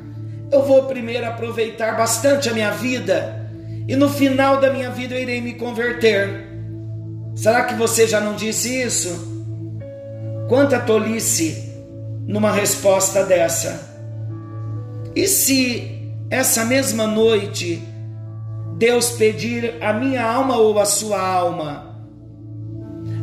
eu 0.51 0.63
vou 0.63 0.83
primeiro 0.83 1.25
aproveitar 1.25 1.97
bastante 1.97 2.49
a 2.49 2.53
minha 2.53 2.71
vida 2.71 3.44
e 3.87 3.95
no 3.95 4.09
final 4.09 4.59
da 4.59 4.71
minha 4.71 4.89
vida 4.89 5.15
eu 5.15 5.21
irei 5.21 5.41
me 5.41 5.53
converter. 5.53 6.47
Será 7.35 7.65
que 7.65 7.75
você 7.75 8.07
já 8.07 8.19
não 8.19 8.35
disse 8.35 8.81
isso? 8.81 9.33
Quanta 10.47 10.79
tolice 10.79 11.73
numa 12.25 12.51
resposta 12.51 13.23
dessa. 13.23 13.93
E 15.15 15.27
se 15.27 16.11
essa 16.29 16.65
mesma 16.65 17.05
noite 17.07 17.81
Deus 18.77 19.11
pedir 19.11 19.75
a 19.81 19.93
minha 19.93 20.23
alma 20.23 20.57
ou 20.57 20.79
a 20.79 20.85
sua 20.85 21.19
alma? 21.19 21.95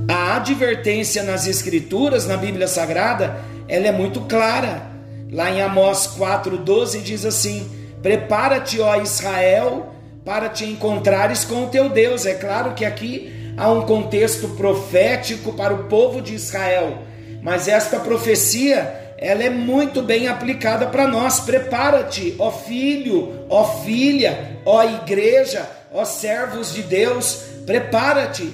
A 0.08 0.36
advertência 0.36 1.22
nas 1.22 1.46
Escrituras, 1.46 2.26
na 2.26 2.36
Bíblia 2.36 2.68
Sagrada, 2.68 3.36
ela 3.68 3.86
é 3.86 3.92
muito 3.92 4.20
clara. 4.22 4.90
Lá 5.30 5.50
em 5.50 5.62
Amós 5.62 6.06
4,12 6.18 7.02
diz 7.02 7.24
assim: 7.24 7.70
Prepara-te, 8.02 8.80
ó 8.80 9.00
Israel, 9.00 9.94
para 10.24 10.48
te 10.48 10.64
encontrares 10.64 11.44
com 11.44 11.64
o 11.64 11.68
teu 11.68 11.88
Deus. 11.88 12.26
É 12.26 12.34
claro 12.34 12.74
que 12.74 12.84
aqui 12.84 13.52
há 13.56 13.70
um 13.70 13.82
contexto 13.82 14.48
profético 14.50 15.52
para 15.52 15.74
o 15.74 15.84
povo 15.84 16.20
de 16.20 16.34
Israel, 16.34 16.98
mas 17.42 17.68
esta 17.68 17.98
profecia 18.00 19.00
ela 19.18 19.44
é 19.44 19.50
muito 19.50 20.02
bem 20.02 20.26
aplicada 20.26 20.86
para 20.86 21.06
nós. 21.06 21.40
Prepara-te, 21.40 22.34
ó 22.38 22.50
filho, 22.50 23.46
ó 23.48 23.64
filha, 23.82 24.58
ó 24.64 24.82
igreja, 24.82 25.68
ó 25.92 26.04
servos 26.04 26.74
de 26.74 26.82
Deus, 26.82 27.44
prepara-te 27.64 28.52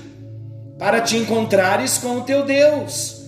para 0.78 1.00
te 1.00 1.16
encontrares 1.16 1.98
com 1.98 2.16
o 2.16 2.20
teu 2.20 2.44
Deus. 2.44 3.24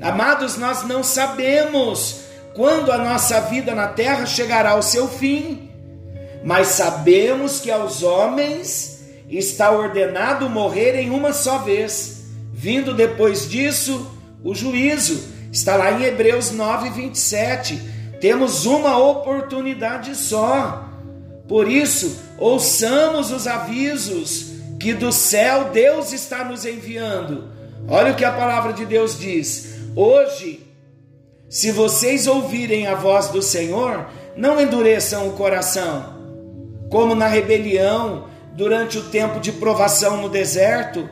Amados, 0.00 0.56
nós 0.56 0.82
não 0.82 1.04
sabemos 1.04 2.22
quando 2.54 2.90
a 2.90 2.98
nossa 2.98 3.40
vida 3.42 3.74
na 3.74 3.86
terra 3.86 4.26
chegará 4.26 4.70
ao 4.70 4.82
seu 4.82 5.06
fim, 5.06 5.70
mas 6.44 6.68
sabemos 6.68 7.60
que 7.60 7.70
aos 7.70 8.02
homens 8.02 9.00
está 9.28 9.70
ordenado 9.70 10.48
morrer 10.48 10.96
em 10.96 11.10
uma 11.10 11.32
só 11.32 11.58
vez, 11.58 12.24
vindo 12.52 12.94
depois 12.94 13.48
disso 13.48 14.10
o 14.44 14.54
juízo. 14.54 15.30
Está 15.50 15.76
lá 15.76 15.92
em 15.92 16.04
Hebreus 16.04 16.50
9, 16.50 16.90
27. 16.90 17.80
Temos 18.20 18.66
uma 18.66 18.96
oportunidade 18.98 20.14
só. 20.16 20.88
Por 21.46 21.68
isso, 21.68 22.18
ouçamos 22.38 23.30
os 23.30 23.46
avisos 23.46 24.52
que 24.78 24.92
do 24.92 25.12
céu 25.12 25.70
Deus 25.72 26.12
está 26.12 26.44
nos 26.44 26.64
enviando, 26.64 27.52
Olha 27.88 28.12
o 28.12 28.16
que 28.16 28.24
a 28.24 28.32
palavra 28.32 28.72
de 28.72 28.86
Deus 28.86 29.18
diz. 29.18 29.74
Hoje, 29.96 30.66
se 31.48 31.70
vocês 31.72 32.26
ouvirem 32.26 32.86
a 32.86 32.94
voz 32.94 33.28
do 33.28 33.42
Senhor, 33.42 34.06
não 34.36 34.60
endureçam 34.60 35.28
o 35.28 35.32
coração, 35.32 36.11
como 36.92 37.14
na 37.14 37.26
rebelião 37.26 38.26
durante 38.52 38.98
o 38.98 39.04
tempo 39.04 39.40
de 39.40 39.50
provação 39.50 40.18
no 40.18 40.28
deserto, 40.28 41.08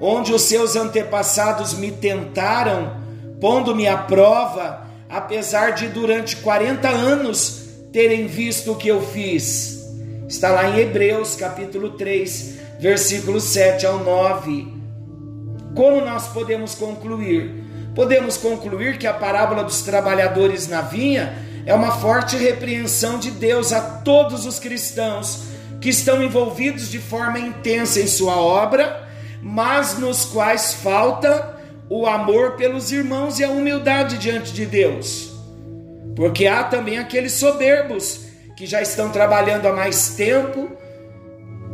onde 0.00 0.32
os 0.32 0.42
seus 0.42 0.74
antepassados 0.74 1.72
me 1.72 1.92
tentaram, 1.92 2.96
pondo-me 3.40 3.86
à 3.86 3.96
prova, 3.96 4.88
apesar 5.08 5.70
de 5.70 5.86
durante 5.86 6.34
40 6.38 6.88
anos 6.88 7.68
terem 7.92 8.26
visto 8.26 8.72
o 8.72 8.74
que 8.74 8.88
eu 8.88 9.00
fiz. 9.00 9.86
Está 10.28 10.50
lá 10.50 10.68
em 10.68 10.80
Hebreus 10.80 11.36
capítulo 11.36 11.90
3, 11.90 12.58
versículos 12.80 13.44
7 13.44 13.86
ao 13.86 14.00
9. 14.00 14.66
Como 15.76 16.00
nós 16.00 16.26
podemos 16.26 16.74
concluir? 16.74 17.54
Podemos 17.94 18.36
concluir 18.36 18.98
que 18.98 19.06
a 19.06 19.14
parábola 19.14 19.62
dos 19.62 19.82
trabalhadores 19.82 20.66
na 20.66 20.80
vinha 20.80 21.49
é 21.70 21.74
uma 21.74 21.92
forte 21.92 22.36
repreensão 22.36 23.16
de 23.16 23.30
Deus 23.30 23.72
a 23.72 23.80
todos 23.80 24.44
os 24.44 24.58
cristãos 24.58 25.44
que 25.80 25.88
estão 25.88 26.20
envolvidos 26.20 26.90
de 26.90 26.98
forma 26.98 27.38
intensa 27.38 28.00
em 28.00 28.08
sua 28.08 28.34
obra, 28.34 29.08
mas 29.40 29.96
nos 29.96 30.24
quais 30.24 30.74
falta 30.74 31.56
o 31.88 32.08
amor 32.08 32.56
pelos 32.56 32.90
irmãos 32.90 33.38
e 33.38 33.44
a 33.44 33.50
humildade 33.50 34.18
diante 34.18 34.52
de 34.52 34.66
Deus. 34.66 35.30
Porque 36.16 36.48
há 36.48 36.64
também 36.64 36.98
aqueles 36.98 37.34
soberbos 37.34 38.22
que 38.56 38.66
já 38.66 38.82
estão 38.82 39.10
trabalhando 39.10 39.66
há 39.66 39.72
mais 39.72 40.16
tempo, 40.16 40.72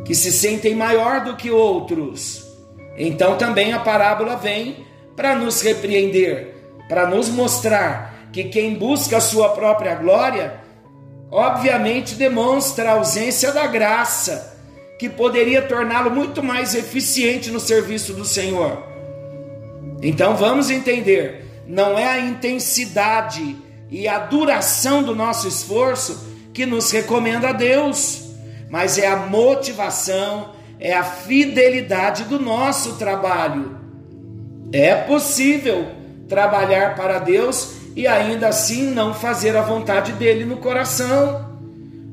que 0.05 0.15
se 0.15 0.31
sentem 0.31 0.75
maior 0.75 1.25
do 1.25 1.37
que 1.37 1.51
outros. 1.51 2.45
Então 2.99 3.39
também 3.39 3.73
a 3.73 3.79
parábola 3.79 4.37
vem 4.37 4.85
para 5.17 5.35
nos 5.35 5.63
repreender, 5.63 6.55
para 6.87 7.07
nos 7.07 7.31
mostrar 7.31 8.16
que 8.37 8.45
quem 8.45 8.75
busca 8.75 9.17
a 9.17 9.21
sua 9.21 9.49
própria 9.49 9.95
glória, 9.95 10.61
obviamente 11.31 12.17
demonstra 12.17 12.91
a 12.91 12.93
ausência 12.93 13.51
da 13.51 13.67
graça, 13.67 14.59
que 14.99 15.09
poderia 15.09 15.63
torná-lo 15.63 16.11
muito 16.11 16.43
mais 16.43 16.75
eficiente 16.75 17.51
no 17.51 17.59
serviço 17.59 18.13
do 18.13 18.27
Senhor. 18.27 18.83
Então 20.03 20.37
vamos 20.37 20.69
entender, 20.69 21.63
não 21.67 21.99
é 21.99 22.05
a 22.05 22.21
intensidade 22.21 23.57
e 23.91 24.07
a 24.07 24.19
duração 24.19 25.03
do 25.03 25.17
nosso 25.17 25.49
esforço 25.49 26.29
que 26.53 26.67
nos 26.67 26.91
recomenda 26.91 27.49
a 27.49 27.53
Deus, 27.53 28.35
mas 28.69 28.99
é 28.99 29.07
a 29.07 29.17
motivação, 29.17 30.51
é 30.79 30.93
a 30.93 31.03
fidelidade 31.03 32.25
do 32.25 32.39
nosso 32.39 32.97
trabalho. 32.97 33.79
É 34.71 34.95
possível 34.95 35.87
trabalhar 36.29 36.97
para 36.97 37.19
Deus 37.19 37.76
e 37.97 38.07
ainda 38.07 38.49
assim 38.49 38.91
não 38.91 39.15
fazer 39.15 39.57
a 39.57 39.63
vontade 39.63 40.13
dele 40.13 40.45
no 40.45 40.59
coração. 40.59 41.57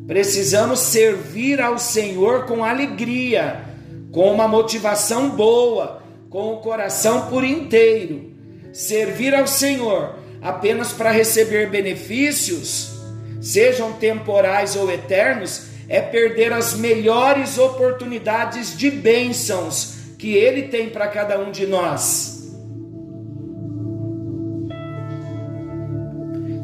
Precisamos 0.07 0.79
servir 0.79 1.59
ao 1.59 1.77
Senhor 1.77 2.45
com 2.45 2.63
alegria, 2.63 3.65
com 4.09 4.33
uma 4.33 4.47
motivação 4.47 5.29
boa, 5.29 6.01
com 6.29 6.53
o 6.53 6.57
coração 6.61 7.27
por 7.27 7.43
inteiro. 7.43 8.31
Servir 8.71 9.35
ao 9.35 9.45
Senhor 9.45 10.15
apenas 10.41 10.93
para 10.93 11.11
receber 11.11 11.69
benefícios, 11.69 12.93
sejam 13.41 13.91
temporais 13.93 14.77
ou 14.77 14.89
eternos, 14.89 15.67
é 15.89 16.01
perder 16.01 16.53
as 16.53 16.73
melhores 16.73 17.57
oportunidades 17.57 18.77
de 18.77 18.89
bênçãos 18.89 19.95
que 20.17 20.33
Ele 20.33 20.63
tem 20.63 20.89
para 20.89 21.07
cada 21.09 21.37
um 21.39 21.51
de 21.51 21.67
nós. 21.67 22.32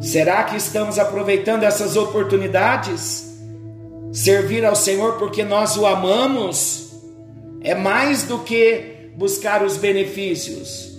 Será 0.10 0.44
que 0.44 0.56
estamos 0.56 0.98
aproveitando 0.98 1.62
essas 1.62 1.96
oportunidades? 1.96 3.38
Servir 4.12 4.66
ao 4.66 4.76
Senhor 4.76 5.20
porque 5.20 5.44
nós 5.44 5.78
o 5.78 5.86
amamos 5.86 6.94
é 7.62 7.76
mais 7.76 8.24
do 8.24 8.40
que 8.40 9.12
buscar 9.16 9.64
os 9.64 9.78
benefícios. 9.78 10.98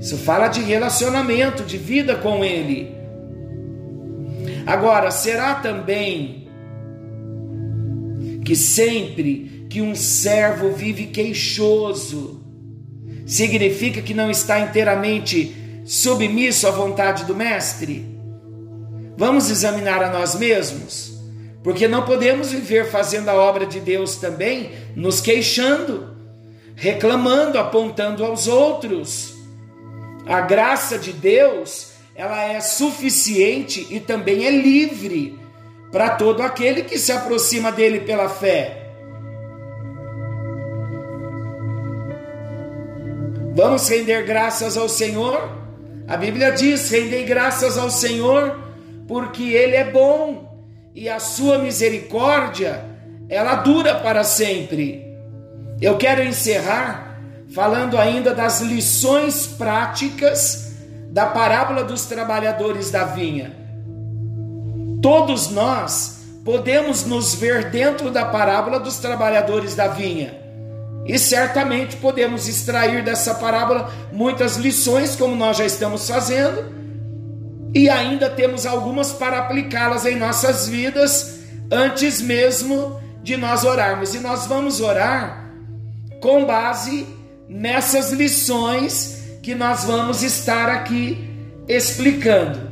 Isso 0.00 0.16
fala 0.16 0.48
de 0.48 0.62
relacionamento, 0.62 1.62
de 1.62 1.76
vida 1.76 2.14
com 2.14 2.42
Ele. 2.42 2.90
Agora, 4.66 5.10
será 5.10 5.56
também 5.56 6.48
que 8.46 8.56
sempre 8.56 9.66
que 9.68 9.82
um 9.82 9.94
servo 9.94 10.70
vive 10.70 11.08
queixoso, 11.08 12.42
significa 13.26 14.00
que 14.00 14.14
não 14.14 14.30
está 14.30 14.58
inteiramente 14.58 15.54
submisso 15.84 16.66
à 16.66 16.70
vontade 16.70 17.26
do 17.26 17.36
Mestre? 17.36 18.16
Vamos 19.18 19.50
examinar 19.50 20.00
a 20.00 20.10
nós 20.12 20.36
mesmos, 20.36 21.12
porque 21.64 21.88
não 21.88 22.04
podemos 22.04 22.52
viver 22.52 22.88
fazendo 22.88 23.28
a 23.28 23.34
obra 23.34 23.66
de 23.66 23.80
Deus 23.80 24.14
também 24.14 24.70
nos 24.94 25.20
queixando, 25.20 26.16
reclamando, 26.76 27.58
apontando 27.58 28.24
aos 28.24 28.46
outros. 28.46 29.34
A 30.24 30.40
graça 30.42 30.96
de 30.96 31.12
Deus, 31.12 31.94
ela 32.14 32.44
é 32.44 32.60
suficiente 32.60 33.88
e 33.90 33.98
também 33.98 34.46
é 34.46 34.52
livre 34.52 35.36
para 35.90 36.10
todo 36.10 36.40
aquele 36.40 36.84
que 36.84 36.96
se 36.96 37.10
aproxima 37.10 37.72
dele 37.72 37.98
pela 37.98 38.28
fé. 38.28 38.92
Vamos 43.56 43.88
render 43.88 44.22
graças 44.22 44.76
ao 44.76 44.88
Senhor? 44.88 45.50
A 46.06 46.16
Bíblia 46.16 46.52
diz: 46.52 46.88
rendei 46.88 47.24
graças 47.24 47.76
ao 47.76 47.90
Senhor 47.90 48.67
porque 49.08 49.42
Ele 49.42 49.74
é 49.74 49.90
bom 49.90 50.62
e 50.94 51.08
a 51.08 51.18
sua 51.18 51.58
misericórdia 51.58 52.84
ela 53.28 53.56
dura 53.56 53.96
para 53.96 54.22
sempre. 54.22 55.16
Eu 55.80 55.96
quero 55.96 56.22
encerrar 56.22 57.18
falando 57.54 57.96
ainda 57.96 58.34
das 58.34 58.60
lições 58.60 59.46
práticas 59.46 60.72
da 61.10 61.26
parábola 61.26 61.82
dos 61.82 62.04
trabalhadores 62.04 62.90
da 62.90 63.04
vinha. 63.04 63.56
Todos 65.00 65.50
nós 65.50 66.18
podemos 66.44 67.04
nos 67.04 67.34
ver 67.34 67.70
dentro 67.70 68.10
da 68.10 68.26
parábola 68.26 68.78
dos 68.78 68.98
trabalhadores 68.98 69.74
da 69.74 69.88
vinha. 69.88 70.38
E 71.06 71.18
certamente 71.18 71.96
podemos 71.96 72.46
extrair 72.46 73.02
dessa 73.02 73.34
parábola 73.34 73.90
muitas 74.12 74.56
lições, 74.56 75.16
como 75.16 75.34
nós 75.34 75.56
já 75.56 75.64
estamos 75.64 76.06
fazendo, 76.06 76.77
e 77.74 77.88
ainda 77.88 78.30
temos 78.30 78.64
algumas 78.66 79.12
para 79.12 79.38
aplicá-las 79.38 80.06
em 80.06 80.16
nossas 80.16 80.68
vidas 80.68 81.40
antes 81.70 82.20
mesmo 82.20 83.00
de 83.22 83.36
nós 83.36 83.64
orarmos. 83.64 84.14
E 84.14 84.20
nós 84.20 84.46
vamos 84.46 84.80
orar 84.80 85.52
com 86.20 86.44
base 86.44 87.06
nessas 87.48 88.10
lições 88.12 89.38
que 89.42 89.54
nós 89.54 89.84
vamos 89.84 90.22
estar 90.22 90.68
aqui 90.68 91.28
explicando. 91.66 92.68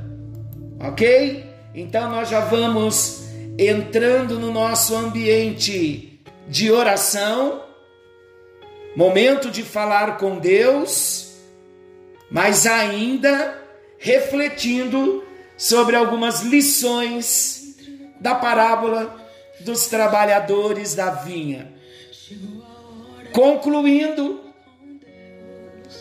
OK? 0.81 1.45
Então 1.75 2.11
nós 2.11 2.29
já 2.29 2.41
vamos 2.41 3.27
entrando 3.59 4.39
no 4.39 4.53
nosso 4.53 4.95
ambiente 4.95 6.21
de 6.49 6.71
oração, 6.71 7.63
momento 8.95 9.51
de 9.51 9.63
falar 9.63 10.17
com 10.17 10.39
Deus, 10.39 11.35
mas 12.31 12.67
ainda 12.67 13.66
refletindo 14.07 15.25
sobre 15.57 15.97
algumas 15.97 16.43
lições 16.43 17.75
da 18.21 18.37
parábola 18.37 19.21
dos 19.63 19.87
trabalhadores 19.87 20.95
da 20.95 21.11
vinha. 21.11 21.75
Concluindo, 23.33 24.45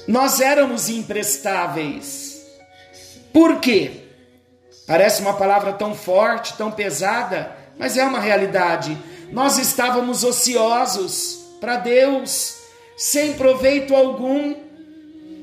nós 0.08 0.40
éramos 0.40 0.88
imprestáveis. 0.88 2.46
Por 3.34 3.60
quê? 3.60 4.04
Parece 4.86 5.24
uma 5.24 5.34
palavra 5.34 5.74
tão 5.74 5.96
forte, 5.96 6.56
tão 6.56 6.70
pesada, 6.72 7.58
mas 7.76 7.98
é 7.98 8.04
uma 8.04 8.20
realidade. 8.20 8.96
Nós 9.32 9.58
estávamos 9.58 10.24
ociosos 10.24 11.44
para 11.60 11.78
Deus, 11.78 12.56
sem 12.96 13.34
proveito 13.34 13.96
algum 13.96 14.65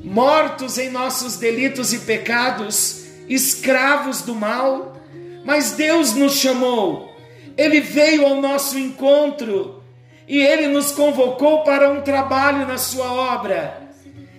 mortos 0.03 0.79
em 0.79 0.91
nossos 0.91 1.37
delitos 1.37 1.93
e 1.93 2.01
pecados, 2.01 3.05
escravos 3.29 4.23
do 4.23 4.35
mal, 4.35 5.01
mas 5.45 5.73
Deus 5.73 6.15
nos 6.15 6.35
chamou, 6.35 7.15
Ele 7.57 7.81
veio 7.81 8.27
ao 8.27 8.41
nosso 8.41 8.79
encontro 8.79 9.83
e 10.27 10.41
Ele 10.41 10.69
nos 10.69 10.93
convocou 10.93 11.63
para 11.63 11.91
um 11.91 12.01
trabalho 12.03 12.67
na 12.67 12.79
Sua 12.79 13.13
obra. 13.13 13.81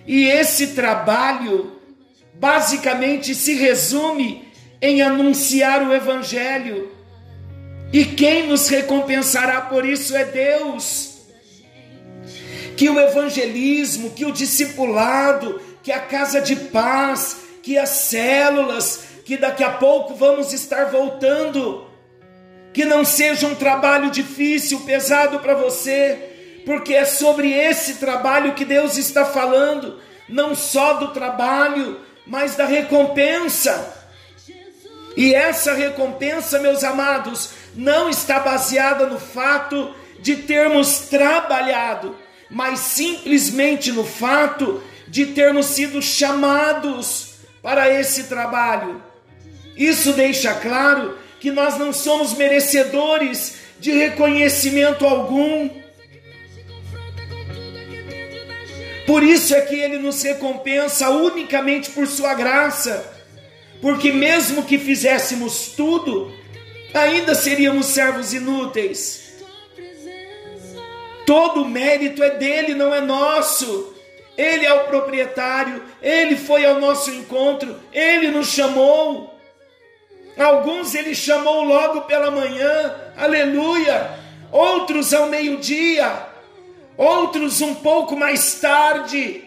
E 0.06 0.26
esse 0.26 0.68
trabalho 0.68 1.72
basicamente 2.34 3.34
se 3.34 3.54
resume 3.54 4.48
em 4.80 5.00
anunciar 5.00 5.82
o 5.86 5.94
Evangelho. 5.94 6.90
E 7.92 8.04
quem 8.04 8.46
nos 8.46 8.68
recompensará 8.68 9.62
por 9.62 9.86
isso 9.86 10.16
é 10.16 10.24
Deus. 10.24 11.13
Que 12.76 12.88
o 12.88 12.98
evangelismo, 12.98 14.10
que 14.10 14.24
o 14.24 14.32
discipulado, 14.32 15.60
que 15.82 15.92
a 15.92 16.00
casa 16.00 16.40
de 16.40 16.56
paz, 16.56 17.38
que 17.62 17.78
as 17.78 17.90
células, 17.90 19.04
que 19.24 19.36
daqui 19.36 19.64
a 19.64 19.70
pouco 19.70 20.14
vamos 20.14 20.52
estar 20.52 20.86
voltando, 20.86 21.86
que 22.72 22.84
não 22.84 23.04
seja 23.04 23.46
um 23.46 23.54
trabalho 23.54 24.10
difícil, 24.10 24.80
pesado 24.80 25.38
para 25.38 25.54
você, 25.54 26.62
porque 26.66 26.94
é 26.94 27.04
sobre 27.04 27.52
esse 27.52 27.94
trabalho 27.94 28.54
que 28.54 28.64
Deus 28.64 28.96
está 28.96 29.24
falando, 29.24 30.00
não 30.28 30.54
só 30.54 30.94
do 30.94 31.08
trabalho, 31.08 32.00
mas 32.26 32.56
da 32.56 32.66
recompensa. 32.66 33.94
E 35.16 35.34
essa 35.34 35.74
recompensa, 35.74 36.58
meus 36.58 36.82
amados, 36.82 37.50
não 37.74 38.08
está 38.08 38.40
baseada 38.40 39.06
no 39.06 39.18
fato 39.18 39.94
de 40.20 40.36
termos 40.36 41.00
trabalhado, 41.10 42.16
mas 42.50 42.80
simplesmente 42.80 43.90
no 43.92 44.04
fato 44.04 44.82
de 45.08 45.26
termos 45.26 45.66
sido 45.66 46.00
chamados 46.02 47.34
para 47.62 47.88
esse 47.88 48.24
trabalho. 48.24 49.02
Isso 49.76 50.12
deixa 50.12 50.54
claro 50.54 51.16
que 51.40 51.50
nós 51.50 51.78
não 51.78 51.92
somos 51.92 52.34
merecedores 52.34 53.56
de 53.78 53.92
reconhecimento 53.92 55.04
algum. 55.04 55.68
Por 59.06 59.22
isso 59.22 59.54
é 59.54 59.60
que 59.60 59.74
ele 59.74 59.98
nos 59.98 60.22
recompensa 60.22 61.10
unicamente 61.10 61.90
por 61.90 62.06
sua 62.06 62.34
graça, 62.34 63.12
porque 63.82 64.10
mesmo 64.10 64.62
que 64.62 64.78
fizéssemos 64.78 65.68
tudo, 65.76 66.32
ainda 66.94 67.34
seríamos 67.34 67.86
servos 67.86 68.32
inúteis. 68.32 69.23
Todo 71.26 71.62
o 71.62 71.68
mérito 71.68 72.22
é 72.22 72.30
dele, 72.30 72.74
não 72.74 72.94
é 72.94 73.00
nosso. 73.00 73.94
Ele 74.36 74.66
é 74.66 74.72
o 74.72 74.84
proprietário, 74.84 75.82
ele 76.02 76.36
foi 76.36 76.64
ao 76.66 76.80
nosso 76.80 77.10
encontro, 77.10 77.80
ele 77.92 78.28
nos 78.28 78.48
chamou. 78.48 79.32
Alguns 80.36 80.94
ele 80.94 81.14
chamou 81.14 81.62
logo 81.62 82.02
pela 82.02 82.30
manhã, 82.30 82.94
aleluia. 83.16 84.18
Outros 84.50 85.14
ao 85.14 85.26
meio-dia, 85.26 86.26
outros 86.96 87.60
um 87.60 87.74
pouco 87.76 88.16
mais 88.16 88.54
tarde, 88.60 89.44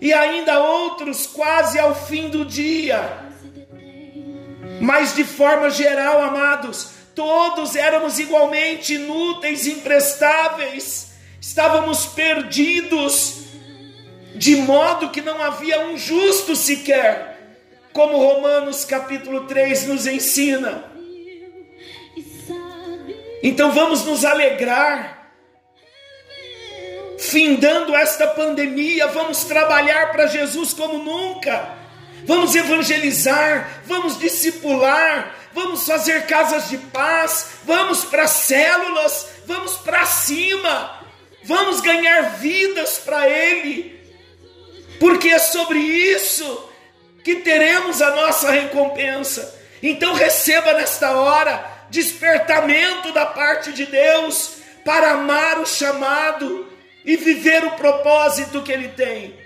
e 0.00 0.12
ainda 0.12 0.60
outros 0.60 1.26
quase 1.26 1.78
ao 1.78 1.94
fim 1.94 2.28
do 2.28 2.44
dia. 2.44 3.18
Mas 4.80 5.14
de 5.14 5.24
forma 5.24 5.70
geral, 5.70 6.20
amados, 6.20 6.90
todos 7.14 7.76
éramos 7.76 8.18
igualmente 8.18 8.94
inúteis, 8.94 9.66
imprestáveis, 9.66 11.12
estávamos 11.40 12.06
perdidos, 12.06 13.42
de 14.34 14.56
modo 14.56 15.10
que 15.10 15.20
não 15.20 15.42
havia 15.42 15.86
um 15.86 15.96
justo 15.96 16.56
sequer, 16.56 17.56
como 17.92 18.16
Romanos 18.16 18.84
capítulo 18.84 19.46
3 19.46 19.88
nos 19.88 20.06
ensina. 20.06 20.90
Então 23.42 23.72
vamos 23.72 24.04
nos 24.04 24.24
alegrar, 24.24 25.32
findando 27.18 27.94
esta 27.94 28.26
pandemia, 28.28 29.08
vamos 29.08 29.44
trabalhar 29.44 30.12
para 30.12 30.26
Jesus 30.26 30.72
como 30.72 30.98
nunca 30.98 31.82
vamos 32.24 32.54
evangelizar, 32.54 33.82
vamos 33.86 34.18
discipular, 34.18 35.34
vamos 35.54 35.86
fazer 35.86 36.26
casas 36.26 36.68
de 36.68 36.78
paz, 36.78 37.52
vamos 37.64 38.04
para 38.04 38.26
células, 38.26 39.26
vamos 39.46 39.76
para 39.76 40.04
cima, 40.06 41.04
vamos 41.44 41.80
ganhar 41.80 42.36
vidas 42.38 42.98
para 42.98 43.28
Ele, 43.28 44.00
porque 44.98 45.28
é 45.28 45.38
sobre 45.38 45.78
isso 45.78 46.70
que 47.24 47.36
teremos 47.36 48.02
a 48.02 48.10
nossa 48.10 48.50
recompensa. 48.50 49.60
Então 49.82 50.14
receba 50.14 50.74
nesta 50.74 51.12
hora 51.12 51.70
despertamento 51.90 53.12
da 53.12 53.26
parte 53.26 53.72
de 53.72 53.86
Deus 53.86 54.56
para 54.84 55.12
amar 55.12 55.60
o 55.60 55.66
chamado 55.66 56.72
e 57.04 57.16
viver 57.16 57.64
o 57.64 57.72
propósito 57.72 58.62
que 58.62 58.72
Ele 58.72 58.88
tem. 58.88 59.36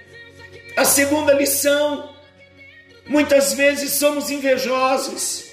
A 0.77 0.85
segunda 0.85 1.33
lição 1.33 2.17
Muitas 3.09 3.55
vezes 3.55 3.93
somos 3.93 4.31
invejosos. 4.31 5.46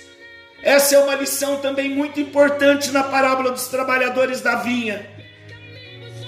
Essa 0.63 0.95
é 0.95 0.99
uma 0.99 1.15
lição 1.15 1.57
também 1.57 1.89
muito 1.89 2.21
importante 2.21 2.89
na 2.89 3.03
parábola 3.03 3.51
dos 3.51 3.67
trabalhadores 3.67 4.39
da 4.39 4.55
vinha. 4.55 5.05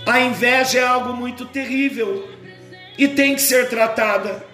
A 0.06 0.20
inveja 0.20 0.80
é 0.80 0.86
algo 0.86 1.14
muito 1.14 1.46
terrível 1.46 2.30
e 2.98 3.08
tem 3.08 3.34
que 3.34 3.42
ser 3.42 3.70
tratada. 3.70 4.46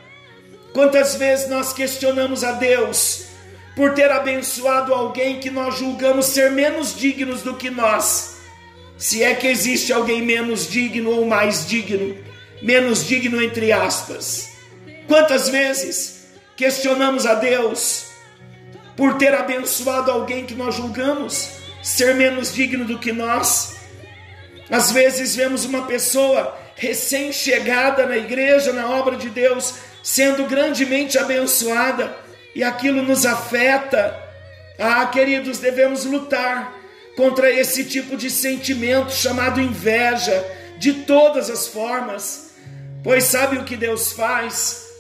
Quantas 0.72 1.16
vezes 1.16 1.50
nós 1.50 1.74
questionamos 1.74 2.44
a 2.44 2.52
Deus 2.52 3.26
por 3.76 3.96
ter 3.96 4.12
abençoado 4.12 4.94
alguém 4.94 5.40
que 5.40 5.50
nós 5.50 5.80
julgamos 5.80 6.28
ser 6.28 6.52
menos 6.52 6.96
dignos 6.96 7.42
do 7.42 7.56
que 7.56 7.72
nós? 7.72 8.38
Se 9.00 9.24
é 9.24 9.34
que 9.34 9.48
existe 9.48 9.92
alguém 9.92 10.22
menos 10.22 10.70
digno 10.70 11.10
ou 11.10 11.26
mais 11.26 11.66
digno, 11.66 12.16
menos 12.62 13.04
digno 13.04 13.42
entre 13.42 13.72
aspas. 13.72 14.48
Quantas 15.08 15.50
vezes 15.50 16.28
questionamos 16.56 17.26
a 17.26 17.34
Deus 17.34 18.11
por 18.96 19.18
ter 19.18 19.34
abençoado 19.34 20.12
alguém 20.12 20.46
que 20.46 20.54
nós 20.54 20.76
julgamos 20.76 21.62
ser 21.82 22.16
menos 22.16 22.54
digno 22.54 22.86
do 22.86 23.00
que 23.00 23.12
nós. 23.12 23.78
Às 24.70 24.92
vezes 24.92 25.36
vemos 25.36 25.66
uma 25.66 25.86
pessoa 25.88 26.58
recém-chegada 26.76 28.06
na 28.06 28.18
igreja, 28.18 28.72
na 28.72 28.90
obra 28.90 29.16
de 29.16 29.30
Deus, 29.30 29.76
sendo 30.04 30.46
grandemente 30.46 31.18
abençoada 31.18 32.16
e 32.56 32.64
aquilo 32.64 33.02
nos 33.02 33.26
afeta. 33.26 34.18
Ah, 34.80 35.06
queridos, 35.08 35.60
devemos 35.60 36.06
lutar 36.06 36.74
contra 37.16 37.52
esse 37.52 37.84
tipo 37.86 38.16
de 38.16 38.30
sentimento 38.30 39.12
chamado 39.12 39.62
inveja, 39.62 40.44
de 40.78 40.94
todas 40.94 41.50
as 41.50 41.68
formas, 41.68 42.56
pois 43.04 43.26
sabe 43.26 43.58
o 43.58 43.64
que 43.64 43.76
Deus 43.76 44.14
faz? 44.14 44.91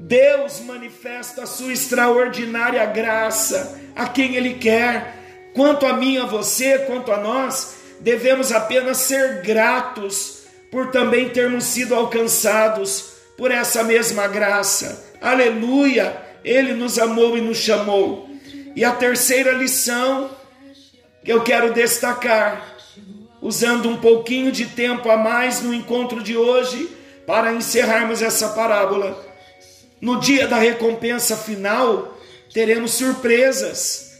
Deus 0.00 0.60
manifesta 0.60 1.42
a 1.42 1.46
sua 1.46 1.74
extraordinária 1.74 2.84
graça 2.86 3.78
a 3.94 4.08
quem 4.08 4.34
Ele 4.34 4.54
quer. 4.54 5.50
Quanto 5.54 5.84
a 5.84 5.92
mim, 5.92 6.16
a 6.16 6.24
você, 6.24 6.78
quanto 6.78 7.12
a 7.12 7.18
nós, 7.18 7.74
devemos 8.00 8.50
apenas 8.50 8.96
ser 8.96 9.42
gratos 9.42 10.44
por 10.72 10.90
também 10.90 11.28
termos 11.28 11.64
sido 11.64 11.94
alcançados 11.94 13.12
por 13.36 13.50
essa 13.50 13.84
mesma 13.84 14.26
graça. 14.26 15.14
Aleluia! 15.20 16.16
Ele 16.42 16.72
nos 16.72 16.98
amou 16.98 17.36
e 17.36 17.42
nos 17.42 17.58
chamou. 17.58 18.30
E 18.74 18.82
a 18.82 18.92
terceira 18.92 19.52
lição 19.52 20.30
que 21.22 21.30
eu 21.30 21.42
quero 21.42 21.74
destacar, 21.74 22.74
usando 23.42 23.90
um 23.90 23.98
pouquinho 23.98 24.50
de 24.50 24.64
tempo 24.64 25.10
a 25.10 25.18
mais 25.18 25.60
no 25.60 25.74
encontro 25.74 26.22
de 26.22 26.38
hoje, 26.38 26.88
para 27.26 27.52
encerrarmos 27.52 28.22
essa 28.22 28.48
parábola 28.48 29.29
no 30.00 30.18
dia 30.18 30.48
da 30.48 30.56
recompensa 30.56 31.36
final, 31.36 32.18
teremos 32.52 32.92
surpresas, 32.92 34.12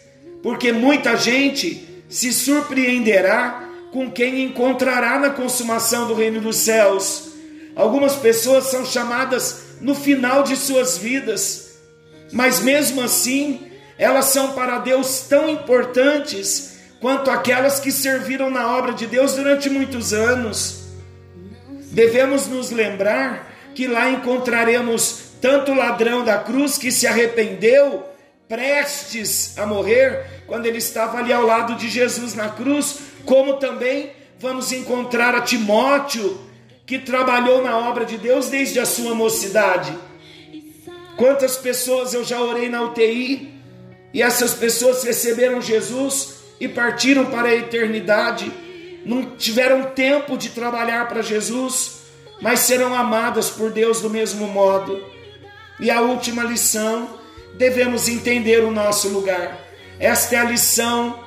porque 0.43 0.73
muita 0.73 1.17
gente 1.17 2.03
se 2.09 2.33
surpreenderá 2.33 3.69
com 3.93 4.11
quem 4.11 4.45
encontrará 4.45 5.19
na 5.19 5.31
consumação 5.31 6.07
do 6.07 6.15
reino 6.15 6.41
dos 6.41 6.57
céus. 6.57 7.31
Algumas 7.75 8.17
pessoas 8.17 8.65
são 8.65 8.85
chamadas 8.85 9.63
no 9.81 9.95
final 9.95 10.43
de 10.43 10.57
suas 10.57 10.99
vidas, 10.99 11.79
mas 12.33 12.61
mesmo 12.61 13.01
assim, 13.01 13.61
elas 13.99 14.27
são 14.27 14.53
para 14.53 14.79
Deus 14.79 15.21
tão 15.29 15.49
importantes 15.49 16.79
quanto 17.01 17.31
aquelas 17.31 17.81
que 17.81 17.91
serviram 17.91 18.51
na 18.51 18.77
obra 18.77 18.93
de 18.93 19.07
Deus 19.07 19.35
durante 19.35 19.71
muitos 19.71 20.13
anos. 20.13 20.81
Devemos 21.91 22.47
nos 22.47 22.71
lembrar 22.71 23.51
que 23.75 23.87
lá 23.87 24.11
encontraremos 24.11 25.30
tanto 25.41 25.73
o 25.73 25.77
ladrão 25.77 26.25
da 26.25 26.39
cruz 26.39 26.77
que 26.77 26.93
se 26.93 27.07
arrependeu, 27.07 28.05
prestes 28.49 29.57
a 29.59 29.65
morrer, 29.65 30.43
quando 30.47 30.67
ele 30.67 30.79
estava 30.79 31.19
ali 31.19 31.33
ao 31.33 31.47
lado 31.47 31.77
de 31.77 31.89
Jesus 31.89 32.35
na 32.35 32.49
cruz, 32.49 32.99
como 33.25 33.55
também 33.55 34.11
vamos 34.39 34.73
encontrar 34.73 35.35
a 35.35 35.41
Timóteo, 35.41 36.41
que 36.87 36.99
trabalhou 36.99 37.63
na 37.63 37.79
obra 37.79 38.05
de 38.05 38.19
Deus 38.19 38.49
desde 38.49 38.81
a 38.81 38.85
sua 38.85 39.15
mocidade. 39.15 39.97
Quantas 41.17 41.57
pessoas 41.57 42.15
eu 42.15 42.25
já 42.25 42.41
orei 42.41 42.69
na 42.69 42.83
UTI 42.83 43.55
e 44.13 44.23
essas 44.23 44.55
pessoas 44.55 45.05
receberam 45.05 45.61
Jesus 45.63 46.41
e 46.59 46.67
partiram 46.67 47.27
para 47.27 47.49
a 47.49 47.55
eternidade, 47.55 48.51
não 49.05 49.37
tiveram 49.37 49.85
tempo 49.85 50.37
de 50.37 50.51
trabalhar 50.51 51.09
para 51.09 51.23
Jesus, 51.23 52.01
mas 52.41 52.61
serão 52.61 52.95
amadas 52.95 53.51
por 53.51 53.71
Deus 53.71 54.01
do 54.01 54.11
mesmo 54.11 54.47
modo. 54.47 55.10
E 55.81 55.91
a 55.91 56.01
última 56.01 56.45
lição, 56.45 57.19
devemos 57.55 58.09
entender 58.09 58.63
o 58.63 58.71
nosso 58.71 59.09
lugar. 59.09 59.59
Esta 59.99 60.37
é 60.37 60.39
a 60.39 60.45
lição 60.45 61.21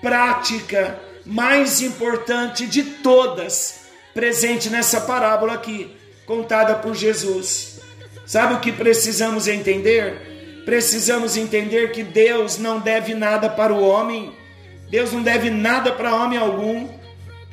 prática 0.00 1.00
mais 1.24 1.80
importante 1.80 2.66
de 2.66 2.82
todas 2.82 3.86
presente 4.14 4.70
nessa 4.70 5.00
parábola 5.00 5.54
aqui, 5.54 5.94
contada 6.24 6.76
por 6.76 6.94
Jesus. 6.94 7.80
Sabe 8.24 8.54
o 8.54 8.60
que 8.60 8.72
precisamos 8.72 9.46
entender? 9.48 10.62
Precisamos 10.64 11.36
entender 11.36 11.92
que 11.92 12.02
Deus 12.02 12.58
não 12.58 12.80
deve 12.80 13.14
nada 13.14 13.48
para 13.48 13.72
o 13.72 13.86
homem, 13.86 14.32
Deus 14.88 15.12
não 15.12 15.22
deve 15.22 15.50
nada 15.50 15.92
para 15.92 16.14
homem 16.14 16.38
algum, 16.38 16.88